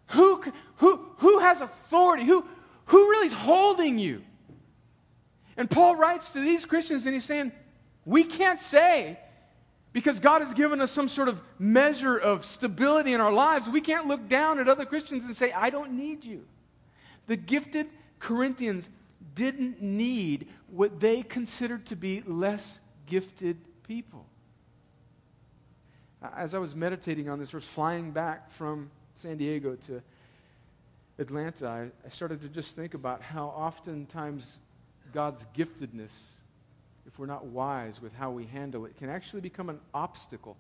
[0.09, 0.43] who,
[0.77, 2.25] who, who has authority?
[2.25, 2.47] Who,
[2.87, 4.23] who really is holding you?
[5.57, 7.53] And Paul writes to these Christians and he's saying,
[8.05, 9.19] We can't say,
[9.93, 13.81] because God has given us some sort of measure of stability in our lives, we
[13.81, 16.45] can't look down at other Christians and say, I don't need you.
[17.27, 18.89] The gifted Corinthians
[19.35, 24.27] didn't need what they considered to be less gifted people.
[26.35, 30.03] As I was meditating on this, I was flying back from San Diego to
[31.23, 34.59] Atlanta, I, I started to just think about how oftentimes
[35.15, 36.33] God's giftedness,
[37.07, 40.57] if we're not wise with how we handle it, can actually become an obstacle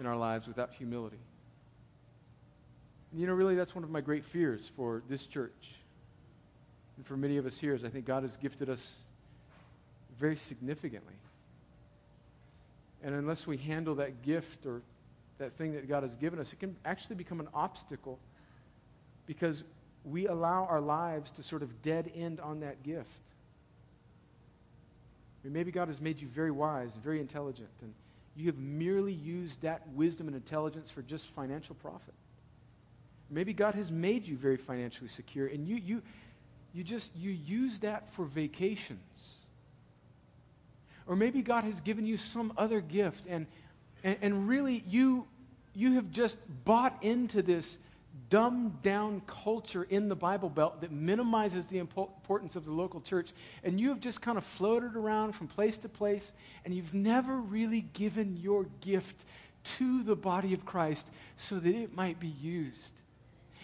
[0.00, 1.20] in our lives without humility.
[3.12, 5.74] And you know, really, that's one of my great fears for this church
[6.96, 9.00] and for many of us here is I think God has gifted us
[10.18, 11.14] very significantly.
[13.02, 14.80] And unless we handle that gift or
[15.38, 18.18] that thing that God has given us, it can actually become an obstacle
[19.26, 19.64] because
[20.04, 23.08] we allow our lives to sort of dead end on that gift.
[25.42, 27.92] I mean, maybe God has made you very wise and very intelligent, and
[28.36, 32.14] you have merely used that wisdom and intelligence for just financial profit.
[33.30, 36.02] Maybe God has made you very financially secure, and you, you,
[36.72, 39.34] you just you use that for vacations.
[41.06, 43.46] Or maybe God has given you some other gift, and,
[44.02, 45.26] and, and really you,
[45.74, 47.78] you have just bought into this
[48.34, 53.30] dumbed down culture in the Bible Belt that minimizes the importance of the local church.
[53.62, 56.32] And you have just kind of floated around from place to place,
[56.64, 59.24] and you've never really given your gift
[59.76, 62.94] to the body of Christ so that it might be used.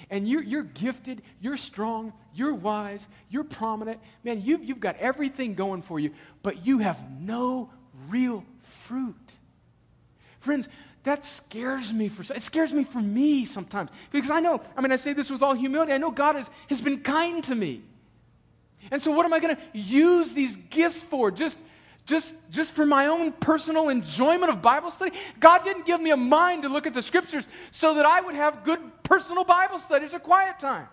[0.09, 3.99] And you're, you're gifted, you're strong, you're wise, you're prominent.
[4.23, 6.13] Man, you've, you've got everything going for you,
[6.45, 7.71] but you have no
[8.09, 8.45] real
[8.85, 9.17] fruit.
[10.39, 10.69] Friends,
[11.05, 13.91] that scares me for it scares me for me sometimes.
[14.11, 16.51] Because i know i mean i say this with all humility i know god has,
[16.69, 17.83] has been kind to me.
[18.91, 21.31] And so what am i going to use these gifts for?
[21.31, 21.59] Just
[22.07, 25.13] just just for my own personal enjoyment of bible study?
[25.39, 28.35] God didn't give me a mind to look at the scriptures so that i would
[28.35, 30.89] have good personal bible studies or quiet time.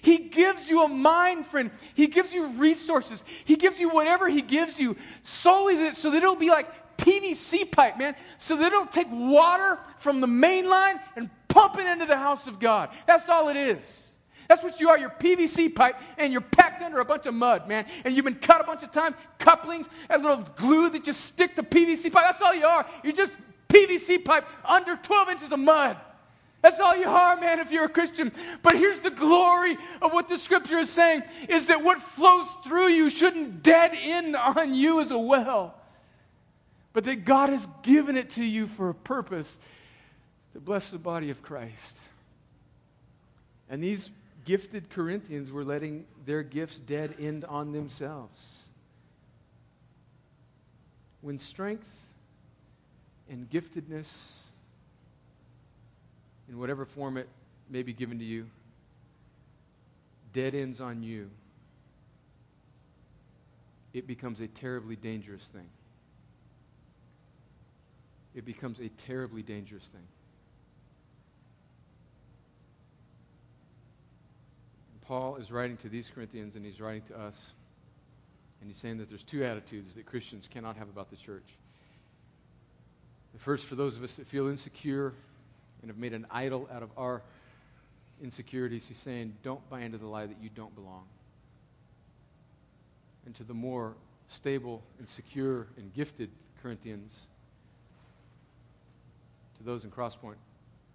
[0.00, 1.70] He gives you a mind, friend.
[1.94, 3.22] He gives you resources.
[3.44, 7.98] He gives you whatever He gives you solely so that it'll be like PVC pipe,
[7.98, 12.16] man, so that it'll take water from the main line and pump it into the
[12.16, 12.90] house of God.
[13.06, 14.06] That's all it is.
[14.48, 14.98] That's what you are.
[14.98, 17.86] You're PVC pipe, and you're packed under a bunch of mud, man.
[18.04, 21.56] And you've been cut a bunch of times, couplings, a little glue that just stick
[21.56, 22.24] to PVC pipe.
[22.24, 22.86] That's all you are.
[23.02, 23.32] You're just
[23.68, 25.96] PVC pipe under 12 inches of mud.
[26.62, 28.32] That's all you are, man, if you're a Christian.
[28.62, 32.88] But here's the glory of what the scripture is saying is that what flows through
[32.88, 35.74] you shouldn't dead end on you as a well,
[36.94, 39.58] but that God has given it to you for a purpose
[40.54, 41.98] to bless the body of Christ.
[43.68, 44.08] And these
[44.44, 48.38] gifted Corinthians were letting their gifts dead end on themselves.
[51.20, 51.90] When strength
[53.28, 54.44] and giftedness
[56.48, 57.28] in whatever form it
[57.68, 58.46] may be given to you,
[60.32, 61.28] dead ends on you,
[63.92, 65.68] it becomes a terribly dangerous thing.
[68.34, 70.06] It becomes a terribly dangerous thing.
[75.06, 77.52] Paul is writing to these Corinthians and he's writing to us.
[78.60, 81.44] And he's saying that there's two attitudes that Christians cannot have about the church.
[83.34, 85.12] The first, for those of us that feel insecure
[85.82, 87.22] and have made an idol out of our
[88.22, 91.04] insecurities, he's saying, don't buy into the lie that you don't belong.
[93.26, 93.94] And to the more
[94.28, 96.30] stable and secure and gifted
[96.62, 97.18] Corinthians,
[99.64, 100.36] those in Crosspoint,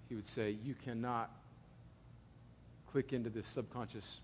[0.07, 1.31] he would say, you cannot
[2.91, 4.21] click into this subconscious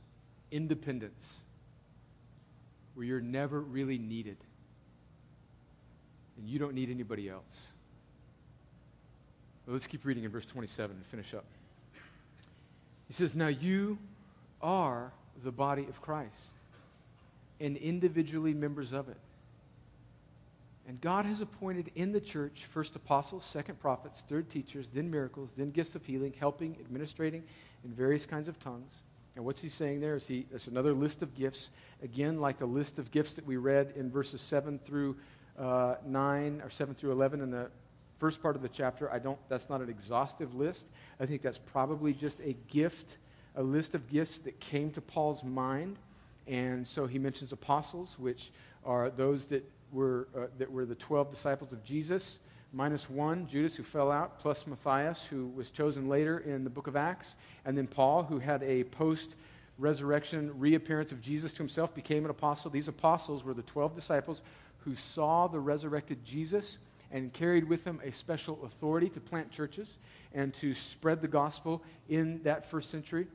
[0.52, 1.42] independence
[2.96, 4.38] where you're never really needed
[6.38, 7.68] and you don't need anybody else.
[9.66, 11.46] Well, let's keep reading in verse 27 and finish up.
[13.08, 13.98] He says, Now you
[14.62, 15.12] are
[15.44, 16.54] the body of Christ
[17.60, 19.18] and individually members of it.
[20.88, 25.52] And God has appointed in the church first apostles, second prophets, third teachers, then miracles,
[25.58, 27.44] then gifts of healing, helping, administrating
[27.84, 29.02] in various kinds of tongues.
[29.36, 30.16] And what's he saying there?
[30.16, 31.72] Is he, there's another list of gifts.
[32.04, 35.18] Again, like the list of gifts that we read in verses 7 through
[35.58, 37.70] uh, 9 or 7 through 11 in the
[38.20, 39.12] first part of the chapter.
[39.12, 40.86] I don't, that's not an exhaustive list.
[41.20, 43.18] I think that's probably just a gift,
[43.56, 45.98] a list of gifts that came to Paul's mind.
[46.48, 48.52] And so he mentions apostles, which
[48.86, 52.40] are those that were, uh, that were the 12 disciples of Jesus,
[52.74, 56.88] minus one, Judas, who fell out, plus Matthias, who was chosen later in the book
[56.88, 59.36] of Acts, and then Paul, who had a post
[59.78, 62.72] resurrection reappearance of Jesus to himself, became an apostle.
[62.72, 64.42] These apostles were the 12 disciples
[64.80, 66.78] who saw the resurrected Jesus
[67.12, 69.98] and carried with them a special authority to plant churches
[70.34, 73.28] and to spread the gospel in that first century.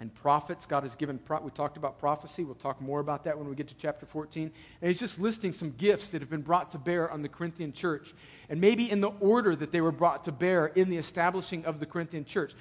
[0.00, 2.42] And prophets, God has given, pro- we talked about prophecy.
[2.42, 4.50] We'll talk more about that when we get to chapter 14.
[4.80, 7.72] And he's just listing some gifts that have been brought to bear on the Corinthian
[7.72, 8.14] church.
[8.48, 11.80] And maybe in the order that they were brought to bear in the establishing of
[11.80, 12.54] the Corinthian church.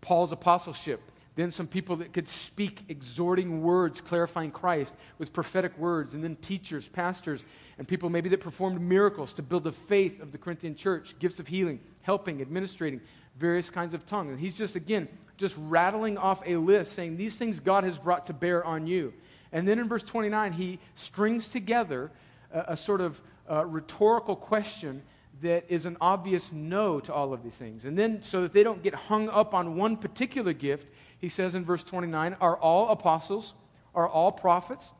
[0.00, 1.02] Paul's apostleship,
[1.34, 6.36] then some people that could speak exhorting words, clarifying Christ with prophetic words, and then
[6.36, 7.44] teachers, pastors,
[7.76, 11.38] and people maybe that performed miracles to build the faith of the Corinthian church, gifts
[11.40, 13.02] of healing, helping, administrating,
[13.38, 14.30] various kinds of tongues.
[14.30, 18.26] And he's just, again, just rattling off a list saying these things God has brought
[18.26, 19.12] to bear on you.
[19.52, 22.10] And then in verse 29, he strings together
[22.52, 23.20] a, a sort of
[23.50, 25.02] uh, rhetorical question
[25.42, 27.84] that is an obvious no to all of these things.
[27.84, 31.54] And then, so that they don't get hung up on one particular gift, he says
[31.54, 33.54] in verse 29 Are all apostles?
[33.94, 34.92] Are all prophets?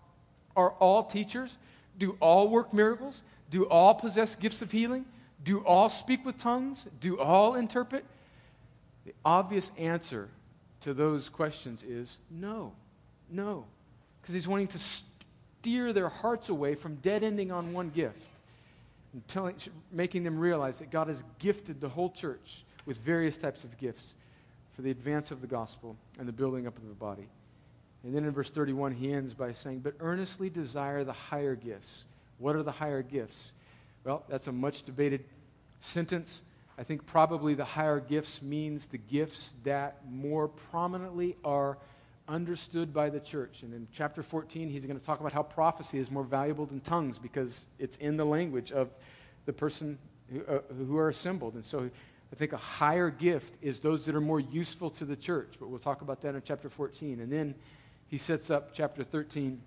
[0.55, 1.59] Are all teachers?
[1.99, 3.23] Do all work miracles?
[3.51, 5.07] Do all possess gifts of healing?
[5.43, 6.87] Do all speak with tongues?
[7.01, 8.05] Do all interpret?
[9.07, 10.29] The obvious answer
[10.83, 12.73] to those questions is no.
[13.31, 13.65] No.
[14.21, 18.21] Because he's wanting to steer their hearts away from dead ending on one gift
[19.13, 19.55] and telling,
[19.93, 24.15] making them realize that God has gifted the whole church with various types of gifts
[24.75, 27.29] for the advance of the gospel and the building up of the body.
[28.05, 32.05] And then in verse 31, he ends by saying, But earnestly desire the higher gifts.
[32.39, 33.53] What are the higher gifts?
[34.05, 35.25] Well, that's a much debated
[35.81, 36.43] sentence.
[36.79, 41.79] I think probably the higher gifts means the gifts that more prominently are
[42.29, 43.63] understood by the church.
[43.63, 46.81] And in chapter 14, he's going to talk about how prophecy is more valuable than
[46.81, 48.91] tongues because it's in the language of
[49.47, 49.99] the person
[50.31, 51.55] who, uh, who are assembled.
[51.55, 51.89] And so
[52.33, 55.55] I think a higher gift is those that are more useful to the church.
[55.59, 57.21] But we'll talk about that in chapter 14.
[57.21, 57.55] And then
[58.09, 59.61] he sets up chapter 13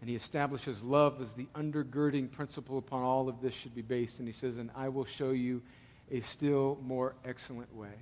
[0.00, 4.18] and he establishes love as the undergirding principle upon all of this should be based.
[4.18, 5.62] And he says, And I will show you
[6.10, 7.92] a still more excellent way.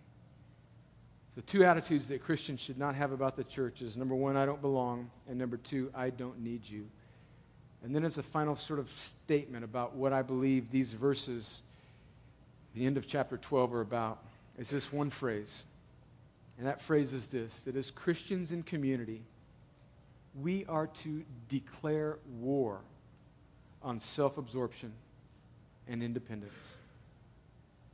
[1.35, 4.45] The two attitudes that Christians should not have about the church is number one, I
[4.45, 6.87] don't belong, and number two, I don't need you.
[7.83, 11.63] And then as a final sort of statement about what I believe these verses,
[12.75, 14.23] the end of chapter 12, are about,
[14.59, 15.65] is this one phrase
[16.59, 19.23] And that phrase is this that as Christians in community,
[20.41, 22.81] we are to declare war
[23.83, 24.93] on self absorption
[25.89, 26.77] and independence.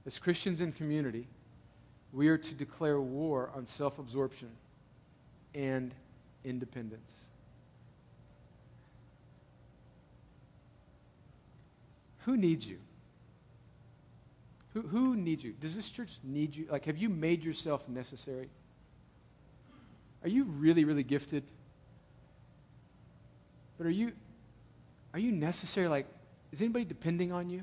[0.08, 1.28] As Christians in community,
[2.14, 4.48] we are to declare war on self absorption
[5.54, 5.94] and
[6.44, 7.12] independence.
[12.20, 12.78] Who needs you?
[14.72, 15.52] Who, who needs you?
[15.60, 16.68] Does this church need you?
[16.70, 18.48] Like, have you made yourself necessary?
[20.22, 21.44] Are you really, really gifted?
[23.76, 24.12] But are you,
[25.12, 25.86] are you necessary?
[25.86, 26.06] Like,
[26.50, 27.62] is anybody depending on you?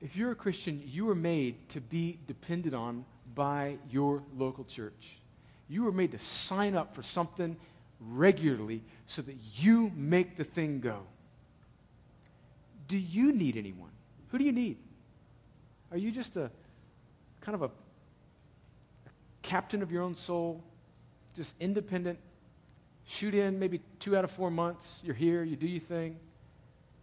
[0.00, 5.18] If you're a Christian, you were made to be depended on by your local church.
[5.68, 7.56] You were made to sign up for something
[8.00, 11.00] regularly so that you make the thing go.
[12.88, 13.90] Do you need anyone?
[14.30, 14.78] Who do you need?
[15.90, 16.50] Are you just a
[17.40, 19.10] kind of a, a
[19.42, 20.62] captain of your own soul,
[21.34, 22.18] just independent,
[23.06, 25.02] shoot in maybe two out of four months.
[25.04, 26.16] You're here, you do your thing.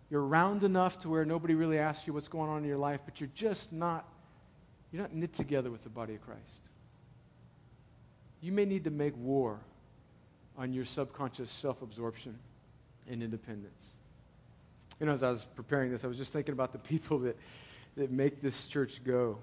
[0.10, 3.02] You're round enough to where nobody really asks you what's going on in your life,
[3.06, 4.06] but you're just not,
[4.92, 6.62] you're not knit together with the body of Christ.
[8.42, 9.60] You may need to make war
[10.58, 12.38] on your subconscious self absorption
[13.10, 13.90] and independence.
[15.00, 17.38] You know, as I was preparing this, I was just thinking about the people that,
[17.98, 19.38] that make this church go,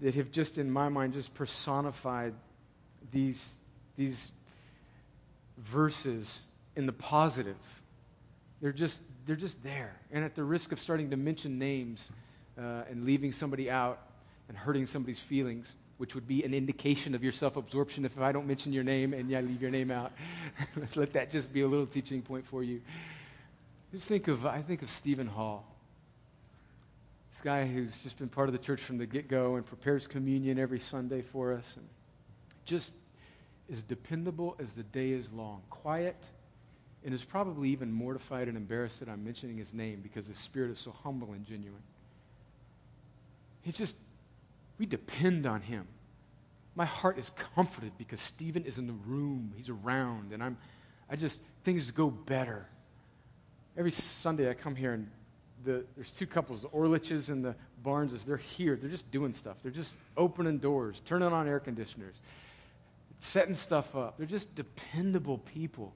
[0.00, 2.34] that have just, in my mind, just personified
[3.10, 3.56] these,
[3.96, 4.30] these
[5.58, 7.56] verses in the positive.
[8.60, 9.94] They're just, they're just there.
[10.10, 12.10] And at the risk of starting to mention names
[12.58, 14.00] uh, and leaving somebody out
[14.48, 18.32] and hurting somebody's feelings, which would be an indication of your self absorption if I
[18.32, 20.10] don't mention your name and yeah, leave your name out.
[20.96, 22.80] Let that just be a little teaching point for you.
[23.92, 25.64] Just think of, I think of Stephen Hall.
[27.30, 30.08] This guy who's just been part of the church from the get go and prepares
[30.08, 31.74] communion every Sunday for us.
[31.76, 31.86] And
[32.64, 32.94] just
[33.70, 36.16] as dependable as the day is long, quiet,
[37.04, 40.70] and is probably even mortified and embarrassed that I'm mentioning his name because his spirit
[40.70, 41.82] is so humble and genuine.
[43.62, 43.96] He's just,
[44.78, 45.86] we depend on him.
[46.74, 50.56] My heart is comforted because Stephen is in the room, he's around, and I'm,
[51.08, 52.66] I just, things go better.
[53.76, 55.10] Every Sunday I come here and
[55.64, 58.24] the, there's two couples, the Orliches and the Barneses.
[58.24, 58.76] They're here.
[58.76, 59.56] They're just doing stuff.
[59.62, 62.22] They're just opening doors, turning on air conditioners
[63.20, 64.16] setting stuff up.
[64.16, 65.92] They're just dependable people.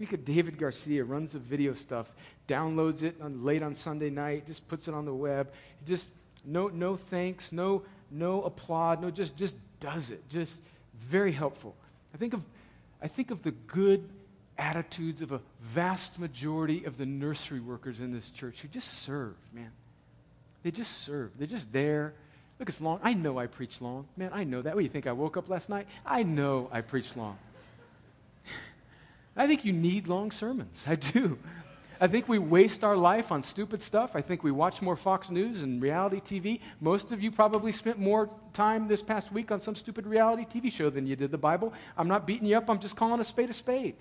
[0.00, 2.06] Look at David Garcia, runs the video stuff,
[2.46, 5.50] downloads it on, late on Sunday night, just puts it on the web.
[5.84, 6.10] Just
[6.44, 10.28] no no thanks, no no applaud, no just just does it.
[10.28, 10.60] Just
[10.98, 11.74] very helpful.
[12.14, 12.42] I think of
[13.02, 14.08] I think of the good
[14.56, 19.36] attitudes of a vast majority of the nursery workers in this church who just serve,
[19.52, 19.70] man.
[20.62, 21.30] They just serve.
[21.38, 22.14] They're just there.
[22.58, 22.98] Look, it's long.
[23.02, 24.06] I know I preach long.
[24.16, 24.74] Man, I know that.
[24.74, 25.06] What do you think?
[25.06, 25.86] I woke up last night?
[26.04, 27.38] I know I preach long.
[29.38, 30.84] I think you need long sermons.
[30.86, 31.38] I do.
[32.00, 34.14] I think we waste our life on stupid stuff.
[34.14, 36.60] I think we watch more Fox News and reality TV.
[36.80, 40.70] Most of you probably spent more time this past week on some stupid reality TV
[40.70, 41.72] show than you did the Bible.
[41.96, 43.96] I'm not beating you up, I'm just calling a spade a spade.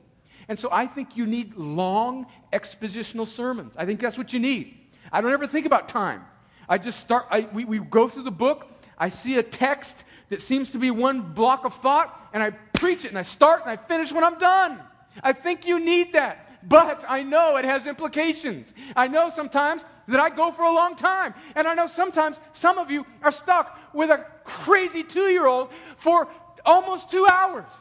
[0.48, 3.76] And so I think you need long expositional sermons.
[3.78, 4.78] I think that's what you need.
[5.12, 6.26] I don't ever think about time.
[6.70, 8.68] I just start, I, we, we go through the book,
[8.98, 13.06] I see a text that seems to be one block of thought, and I preach
[13.06, 14.80] it, and I start and I finish when I'm done.
[15.24, 16.44] I think you need that.
[16.68, 18.74] But I know it has implications.
[18.96, 21.34] I know sometimes that I go for a long time.
[21.56, 25.70] And I know sometimes some of you are stuck with a crazy two year old
[25.98, 26.28] for
[26.66, 27.72] almost two hours.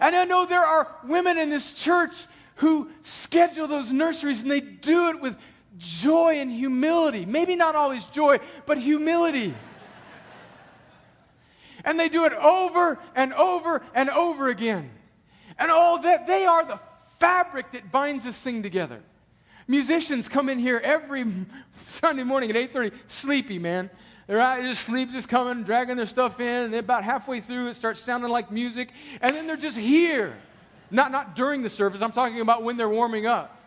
[0.00, 4.60] And I know there are women in this church who schedule those nurseries and they
[4.60, 5.36] do it with
[5.78, 7.26] joy and humility.
[7.26, 9.54] Maybe not always joy, but humility.
[11.84, 14.90] and they do it over and over and over again.
[15.58, 16.80] And oh, that they are the
[17.18, 19.00] fabric that binds this thing together.
[19.68, 21.24] Musicians come in here every
[21.88, 23.90] Sunday morning at 8:30, sleepy, man.
[24.26, 27.74] They're out, just sleep, just coming, dragging their stuff in, and about halfway through, it
[27.74, 28.90] starts sounding like music,
[29.20, 30.36] and then they're just here.
[30.90, 33.58] Not, not during the service, I'm talking about when they're warming up.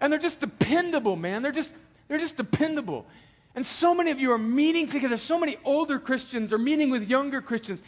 [0.00, 1.42] And they're just dependable, man.
[1.42, 1.74] They're just,
[2.08, 3.06] they're just dependable.
[3.54, 5.16] And so many of you are meeting together.
[5.16, 7.82] So many older Christians are meeting with younger Christians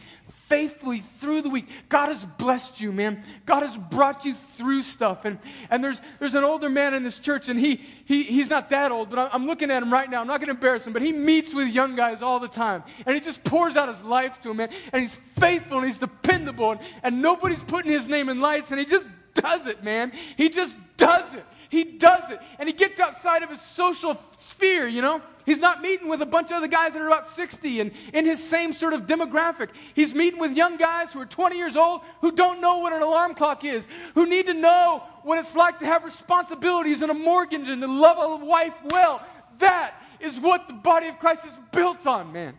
[0.48, 1.68] faithfully through the week.
[1.88, 3.24] God has blessed you, man.
[3.46, 5.24] God has brought you through stuff.
[5.24, 5.38] And,
[5.70, 8.92] and there's, there's an older man in this church, and he, he, he's not that
[8.92, 10.20] old, but I'm looking at him right now.
[10.20, 12.84] I'm not going to embarrass him, but he meets with young guys all the time.
[13.04, 14.70] And he just pours out his life to them, man.
[14.92, 16.72] And he's faithful and he's dependable.
[16.72, 20.12] And, and nobody's putting his name in lights, and he just does it, man.
[20.36, 21.44] He just does it.
[21.68, 22.40] He does it.
[22.58, 25.20] And he gets outside of his social sphere, you know?
[25.44, 28.26] He's not meeting with a bunch of other guys that are about 60 and in
[28.26, 29.68] his same sort of demographic.
[29.94, 33.00] He's meeting with young guys who are 20 years old who don't know what an
[33.00, 37.14] alarm clock is, who need to know what it's like to have responsibilities and a
[37.14, 39.24] mortgage and to love a wife well.
[39.58, 42.54] That is what the body of Christ is built on, man.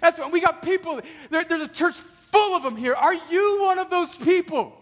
[0.00, 1.00] That's what we got people,
[1.30, 2.94] there, there's a church full of them here.
[2.94, 4.76] Are you one of those people?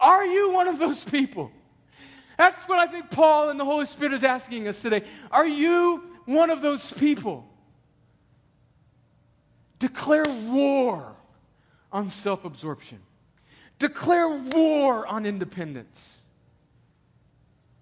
[0.00, 1.50] Are you one of those people?
[2.42, 5.04] That's what I think Paul and the Holy Spirit is asking us today.
[5.30, 7.48] Are you one of those people?
[9.78, 11.14] Declare war
[11.92, 12.98] on self absorption,
[13.78, 16.18] declare war on independence.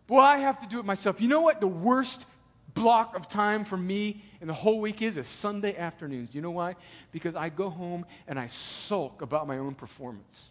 [0.07, 1.23] Well, I have to do it myself.
[1.23, 2.27] You know what the worst
[2.75, 5.17] block of time for me in the whole week is?
[5.17, 6.33] Is Sunday afternoons.
[6.33, 6.77] Do you know why?
[7.13, 10.51] Because I go home and I sulk about my own performance.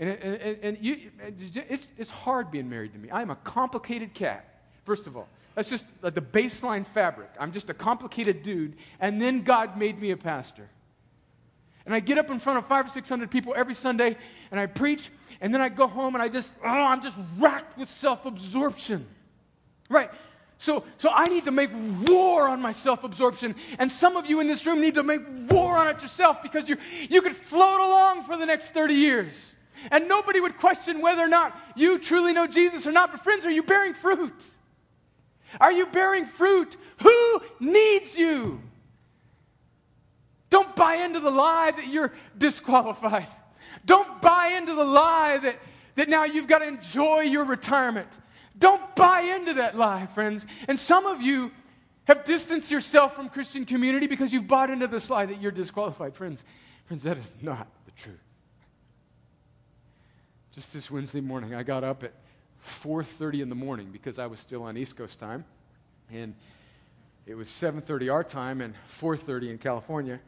[0.00, 1.10] And, and, and you,
[1.68, 3.10] it's, it's hard being married to me.
[3.12, 5.28] I'm a complicated cat, first of all.
[5.54, 7.28] That's just the baseline fabric.
[7.38, 8.76] I'm just a complicated dude.
[8.98, 10.68] And then God made me a pastor.
[11.84, 14.16] And I get up in front of five or six hundred people every Sunday
[14.50, 15.10] and I preach.
[15.42, 19.06] And then I go home and I just, oh, I'm just racked with self absorption.
[19.90, 20.10] Right.
[20.56, 21.70] So, so I need to make
[22.06, 23.54] war on my self absorption.
[23.78, 25.20] And some of you in this room need to make
[25.50, 26.78] war on it yourself because you
[27.10, 29.54] you could float along for the next 30 years
[29.90, 33.10] and nobody would question whether or not you truly know Jesus or not.
[33.10, 34.44] But, friends, are you bearing fruit?
[35.60, 36.76] Are you bearing fruit?
[37.02, 38.62] Who needs you?
[40.50, 43.28] Don't buy into the lie that you're disqualified.
[43.84, 45.58] Don't buy into the lie that,
[45.94, 48.08] that now you've got to enjoy your retirement.
[48.58, 50.44] Don't buy into that lie, friends.
[50.68, 51.52] And some of you
[52.04, 56.14] have distanced yourself from Christian community because you've bought into this lie that you're disqualified.
[56.14, 56.44] Friends,
[56.86, 58.18] friends, that is not the truth.
[60.52, 62.12] Just this Wednesday morning, I got up at
[62.60, 65.44] 4:30 in the morning because I was still on East Coast time,
[66.10, 66.34] and
[67.24, 70.20] it was 7:30 our time and 4:30 in California.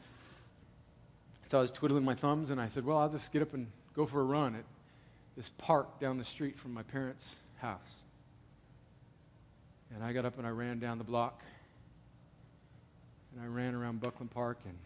[1.49, 3.71] So I was twiddling my thumbs, and I said, "Well, I'll just get up and
[3.95, 4.65] go for a run at
[5.37, 7.97] this park down the street from my parents' house."
[9.93, 11.43] And I got up and I ran down the block,
[13.33, 14.79] and I ran around Buckland Park, and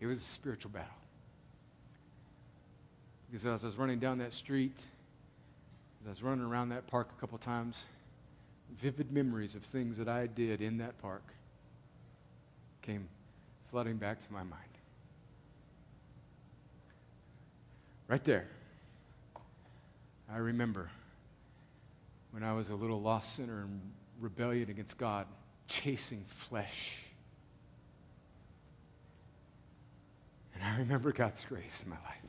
[0.00, 1.03] it was a spiritual battle.
[3.34, 7.08] Because as I was running down that street, as I was running around that park
[7.18, 7.84] a couple times,
[8.80, 11.24] vivid memories of things that I did in that park
[12.80, 13.08] came
[13.72, 14.62] flooding back to my mind.
[18.06, 18.46] Right there.
[20.32, 20.88] I remember
[22.30, 23.80] when I was a little lost sinner in
[24.20, 25.26] rebellion against God,
[25.66, 26.98] chasing flesh.
[30.54, 32.23] And I remember God's grace in my life.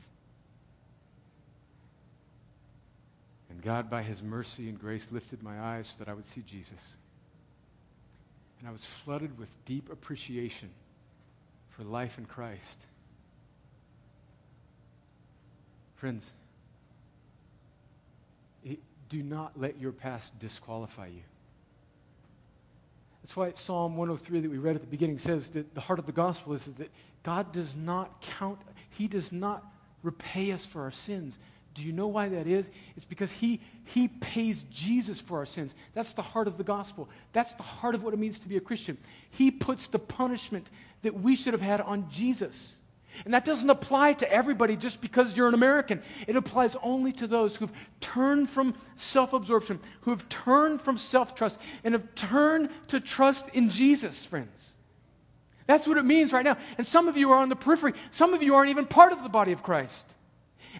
[3.56, 6.42] And God, by his mercy and grace, lifted my eyes so that I would see
[6.46, 6.96] Jesus.
[8.58, 10.68] And I was flooded with deep appreciation
[11.70, 12.84] for life in Christ.
[15.94, 16.30] Friends,
[19.08, 21.22] do not let your past disqualify you.
[23.22, 26.04] That's why Psalm 103 that we read at the beginning says that the heart of
[26.04, 26.90] the gospel is that
[27.22, 28.58] God does not count,
[28.90, 29.64] He does not
[30.02, 31.38] repay us for our sins.
[31.76, 32.70] Do you know why that is?
[32.96, 35.74] It's because he, he pays Jesus for our sins.
[35.92, 37.06] That's the heart of the gospel.
[37.34, 38.96] That's the heart of what it means to be a Christian.
[39.30, 40.70] He puts the punishment
[41.02, 42.76] that we should have had on Jesus.
[43.26, 46.02] And that doesn't apply to everybody just because you're an American.
[46.26, 51.34] It applies only to those who've turned from self absorption, who have turned from self
[51.34, 54.72] trust, and have turned to trust in Jesus, friends.
[55.66, 56.56] That's what it means right now.
[56.78, 59.22] And some of you are on the periphery, some of you aren't even part of
[59.22, 60.14] the body of Christ.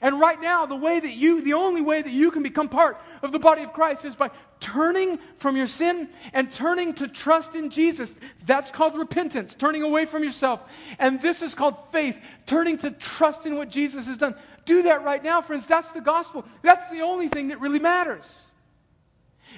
[0.00, 3.00] And right now, the way that you, the only way that you can become part
[3.22, 4.30] of the body of Christ is by
[4.60, 8.14] turning from your sin and turning to trust in Jesus.
[8.44, 10.62] That's called repentance, turning away from yourself.
[10.98, 14.34] And this is called faith, turning to trust in what Jesus has done.
[14.64, 15.66] Do that right now, friends.
[15.66, 16.44] That's the gospel.
[16.62, 18.42] That's the only thing that really matters.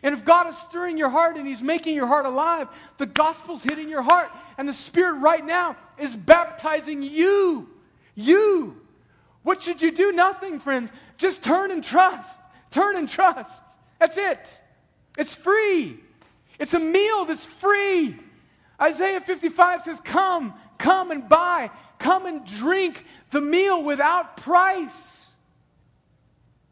[0.03, 2.69] And if God is stirring your heart and He's making your heart alive,
[2.99, 7.69] the gospel's hitting your heart, and the Spirit right now is baptizing you.
[8.15, 8.81] You
[9.49, 10.13] what should you do?
[10.13, 10.93] Nothing, friends.
[11.17, 12.39] Just turn and trust.
[12.71, 13.63] Turn and trust.
[13.99, 14.61] That's it.
[15.17, 15.99] It's free.
[16.59, 18.15] It's a meal that's free.
[18.79, 21.71] Isaiah 55 says, Come, come and buy.
[21.99, 25.27] Come and drink the meal without price.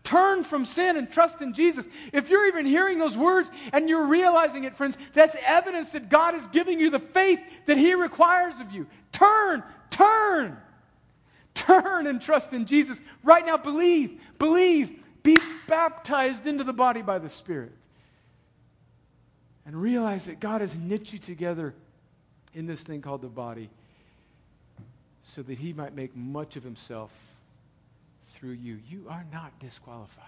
[0.05, 1.89] Turn from sin and trust in Jesus.
[2.13, 6.35] If you're even hearing those words and you're realizing it, friends, that's evidence that God
[6.35, 8.87] is giving you the faith that He requires of you.
[9.13, 10.59] Turn, turn.
[11.57, 13.01] Turn and trust in Jesus.
[13.25, 15.37] Right now, believe, believe, Be
[15.67, 17.73] baptized into the body by the Spirit.
[19.67, 21.75] And realize that God has knit you together
[22.55, 23.69] in this thing called the body
[25.25, 27.11] so that he might make much of himself
[28.27, 28.79] through you.
[28.89, 30.23] You are not disqualified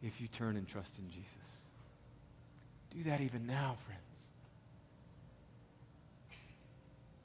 [0.00, 1.26] if you turn and trust in Jesus.
[2.94, 4.00] Do that even now, friends.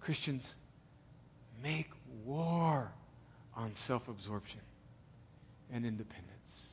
[0.01, 0.55] Christians,
[1.63, 1.89] make
[2.25, 2.91] war
[3.55, 4.59] on self absorption
[5.71, 6.67] and independence.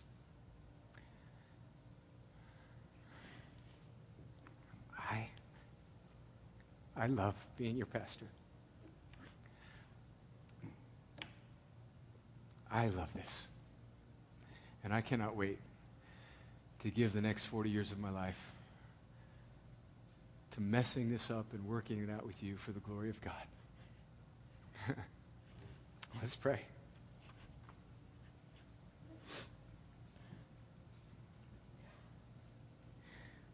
[4.99, 5.28] I,
[6.97, 8.26] I love being your pastor.
[12.70, 13.49] I love this.
[14.84, 15.59] And I cannot wait
[16.80, 18.53] to give the next 40 years of my life
[20.53, 23.34] to messing this up and working it out with you for the glory of God.
[26.20, 26.61] Let's pray.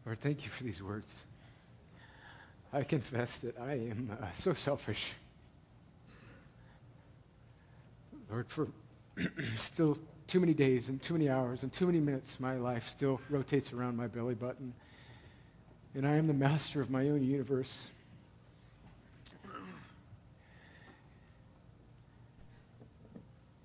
[0.05, 1.13] Lord, thank you for these words.
[2.71, 5.13] I confess that I am uh, so selfish.
[8.29, 8.67] Lord, for
[9.57, 9.97] still
[10.27, 13.73] too many days and too many hours and too many minutes, my life still rotates
[13.73, 14.73] around my belly button.
[15.93, 17.89] And I am the master of my own universe.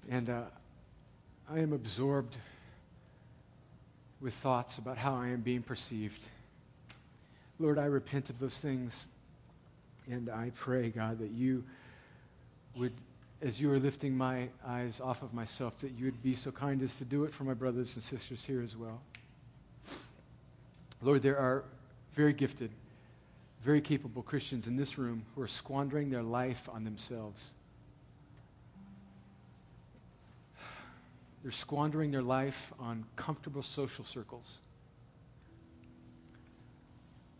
[0.08, 0.42] And uh,
[1.50, 2.36] I am absorbed
[4.20, 6.22] with thoughts about how I am being perceived.
[7.58, 9.06] Lord, I repent of those things.
[10.10, 11.64] And I pray, God, that you
[12.76, 12.92] would
[13.42, 16.80] as you are lifting my eyes off of myself, that you would be so kind
[16.80, 19.02] as to do it for my brothers and sisters here as well.
[21.02, 21.64] Lord, there are
[22.14, 22.70] very gifted,
[23.64, 27.50] very capable Christians in this room who are squandering their life on themselves.
[31.42, 34.58] They're squandering their life on comfortable social circles.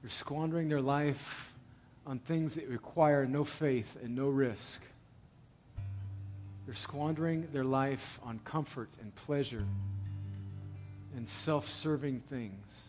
[0.02, 1.54] They're squandering their life
[2.04, 4.80] on things that require no faith and no risk.
[6.66, 9.64] They're squandering their life on comfort and pleasure
[11.14, 12.88] and self serving things.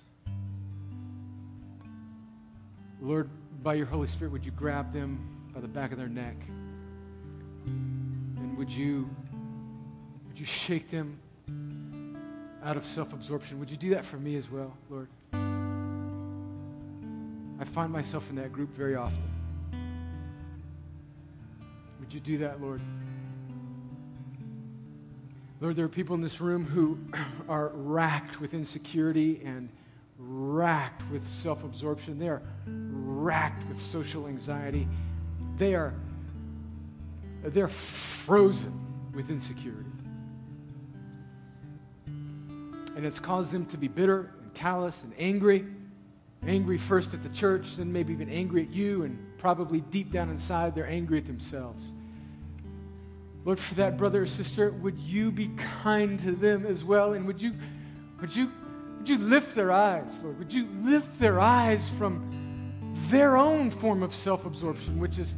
[3.01, 3.29] Lord,
[3.61, 5.19] by your Holy Spirit, would you grab them
[5.53, 6.35] by the back of their neck?
[7.65, 9.09] And would you,
[10.43, 11.17] you shake them
[12.65, 13.61] out of self absorption?
[13.61, 15.07] Would you do that for me as well, Lord?
[17.61, 19.23] I find myself in that group very often.
[22.01, 22.81] Would you do that, Lord?
[25.61, 26.99] Lord, there are people in this room who
[27.47, 29.69] are racked with insecurity and
[30.19, 32.19] racked with self absorption.
[32.19, 34.89] They are racked with social anxiety.
[35.55, 35.93] They are
[37.43, 38.77] they're frozen
[39.13, 39.92] with insecurity.
[42.95, 45.65] And it's caused them to be bitter and callous and angry.
[46.45, 50.29] Angry first at the church, then maybe even angry at you, and probably deep down
[50.29, 51.91] inside, they're angry at themselves.
[53.45, 55.49] Lord, for that brother or sister, would you be
[55.81, 57.13] kind to them as well?
[57.13, 57.53] And would you,
[58.21, 58.51] would you,
[58.97, 60.39] would you lift their eyes, Lord?
[60.39, 62.73] Would you lift their eyes from
[63.09, 65.35] their own form of self absorption, which is,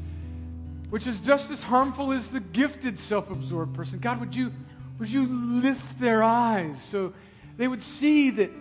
[0.90, 3.98] which is just as harmful as the gifted self absorbed person?
[3.98, 4.52] God, would you,
[5.00, 7.14] would you lift their eyes so
[7.58, 8.52] they would see that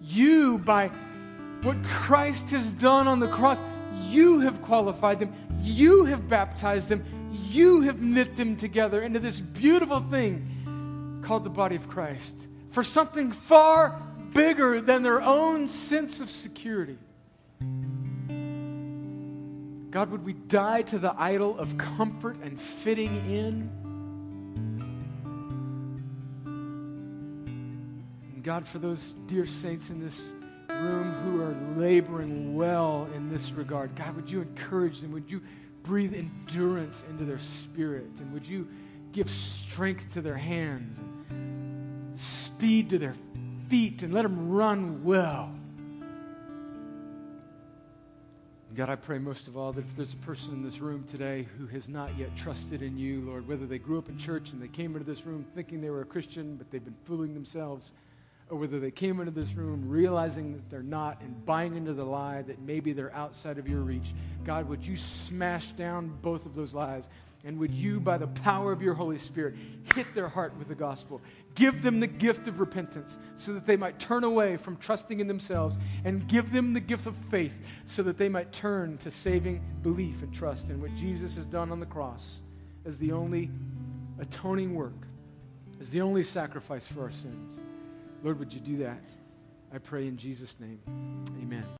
[0.00, 0.88] you, by
[1.62, 3.58] what Christ has done on the cross,
[4.06, 5.32] you have qualified them,
[5.62, 7.04] you have baptized them,
[7.48, 12.34] you have knit them together into this beautiful thing called the body of Christ
[12.70, 14.00] for something far
[14.32, 16.98] bigger than their own sense of security.
[19.90, 23.87] God, would we die to the idol of comfort and fitting in?
[28.48, 30.32] God, for those dear saints in this
[30.70, 35.12] room who are laboring well in this regard, God, would you encourage them?
[35.12, 35.42] Would you
[35.82, 38.08] breathe endurance into their spirit?
[38.20, 38.66] And would you
[39.12, 40.96] give strength to their hands
[41.28, 43.14] and speed to their
[43.68, 45.54] feet and let them run well?
[48.74, 51.46] God, I pray most of all that if there's a person in this room today
[51.58, 54.62] who has not yet trusted in you, Lord, whether they grew up in church and
[54.62, 57.92] they came into this room thinking they were a Christian, but they've been fooling themselves,
[58.50, 62.04] or whether they came into this room realizing that they're not and buying into the
[62.04, 64.14] lie that maybe they're outside of your reach.
[64.44, 67.08] God, would you smash down both of those lies?
[67.44, 69.54] And would you, by the power of your Holy Spirit,
[69.94, 71.20] hit their heart with the gospel?
[71.54, 75.28] Give them the gift of repentance so that they might turn away from trusting in
[75.28, 79.62] themselves and give them the gift of faith so that they might turn to saving
[79.82, 82.40] belief and trust in what Jesus has done on the cross
[82.84, 83.50] as the only
[84.18, 85.08] atoning work
[85.80, 87.60] as the only sacrifice for our sins.
[88.22, 89.04] Lord, would you do that?
[89.72, 90.80] I pray in Jesus' name.
[91.42, 91.64] Amen.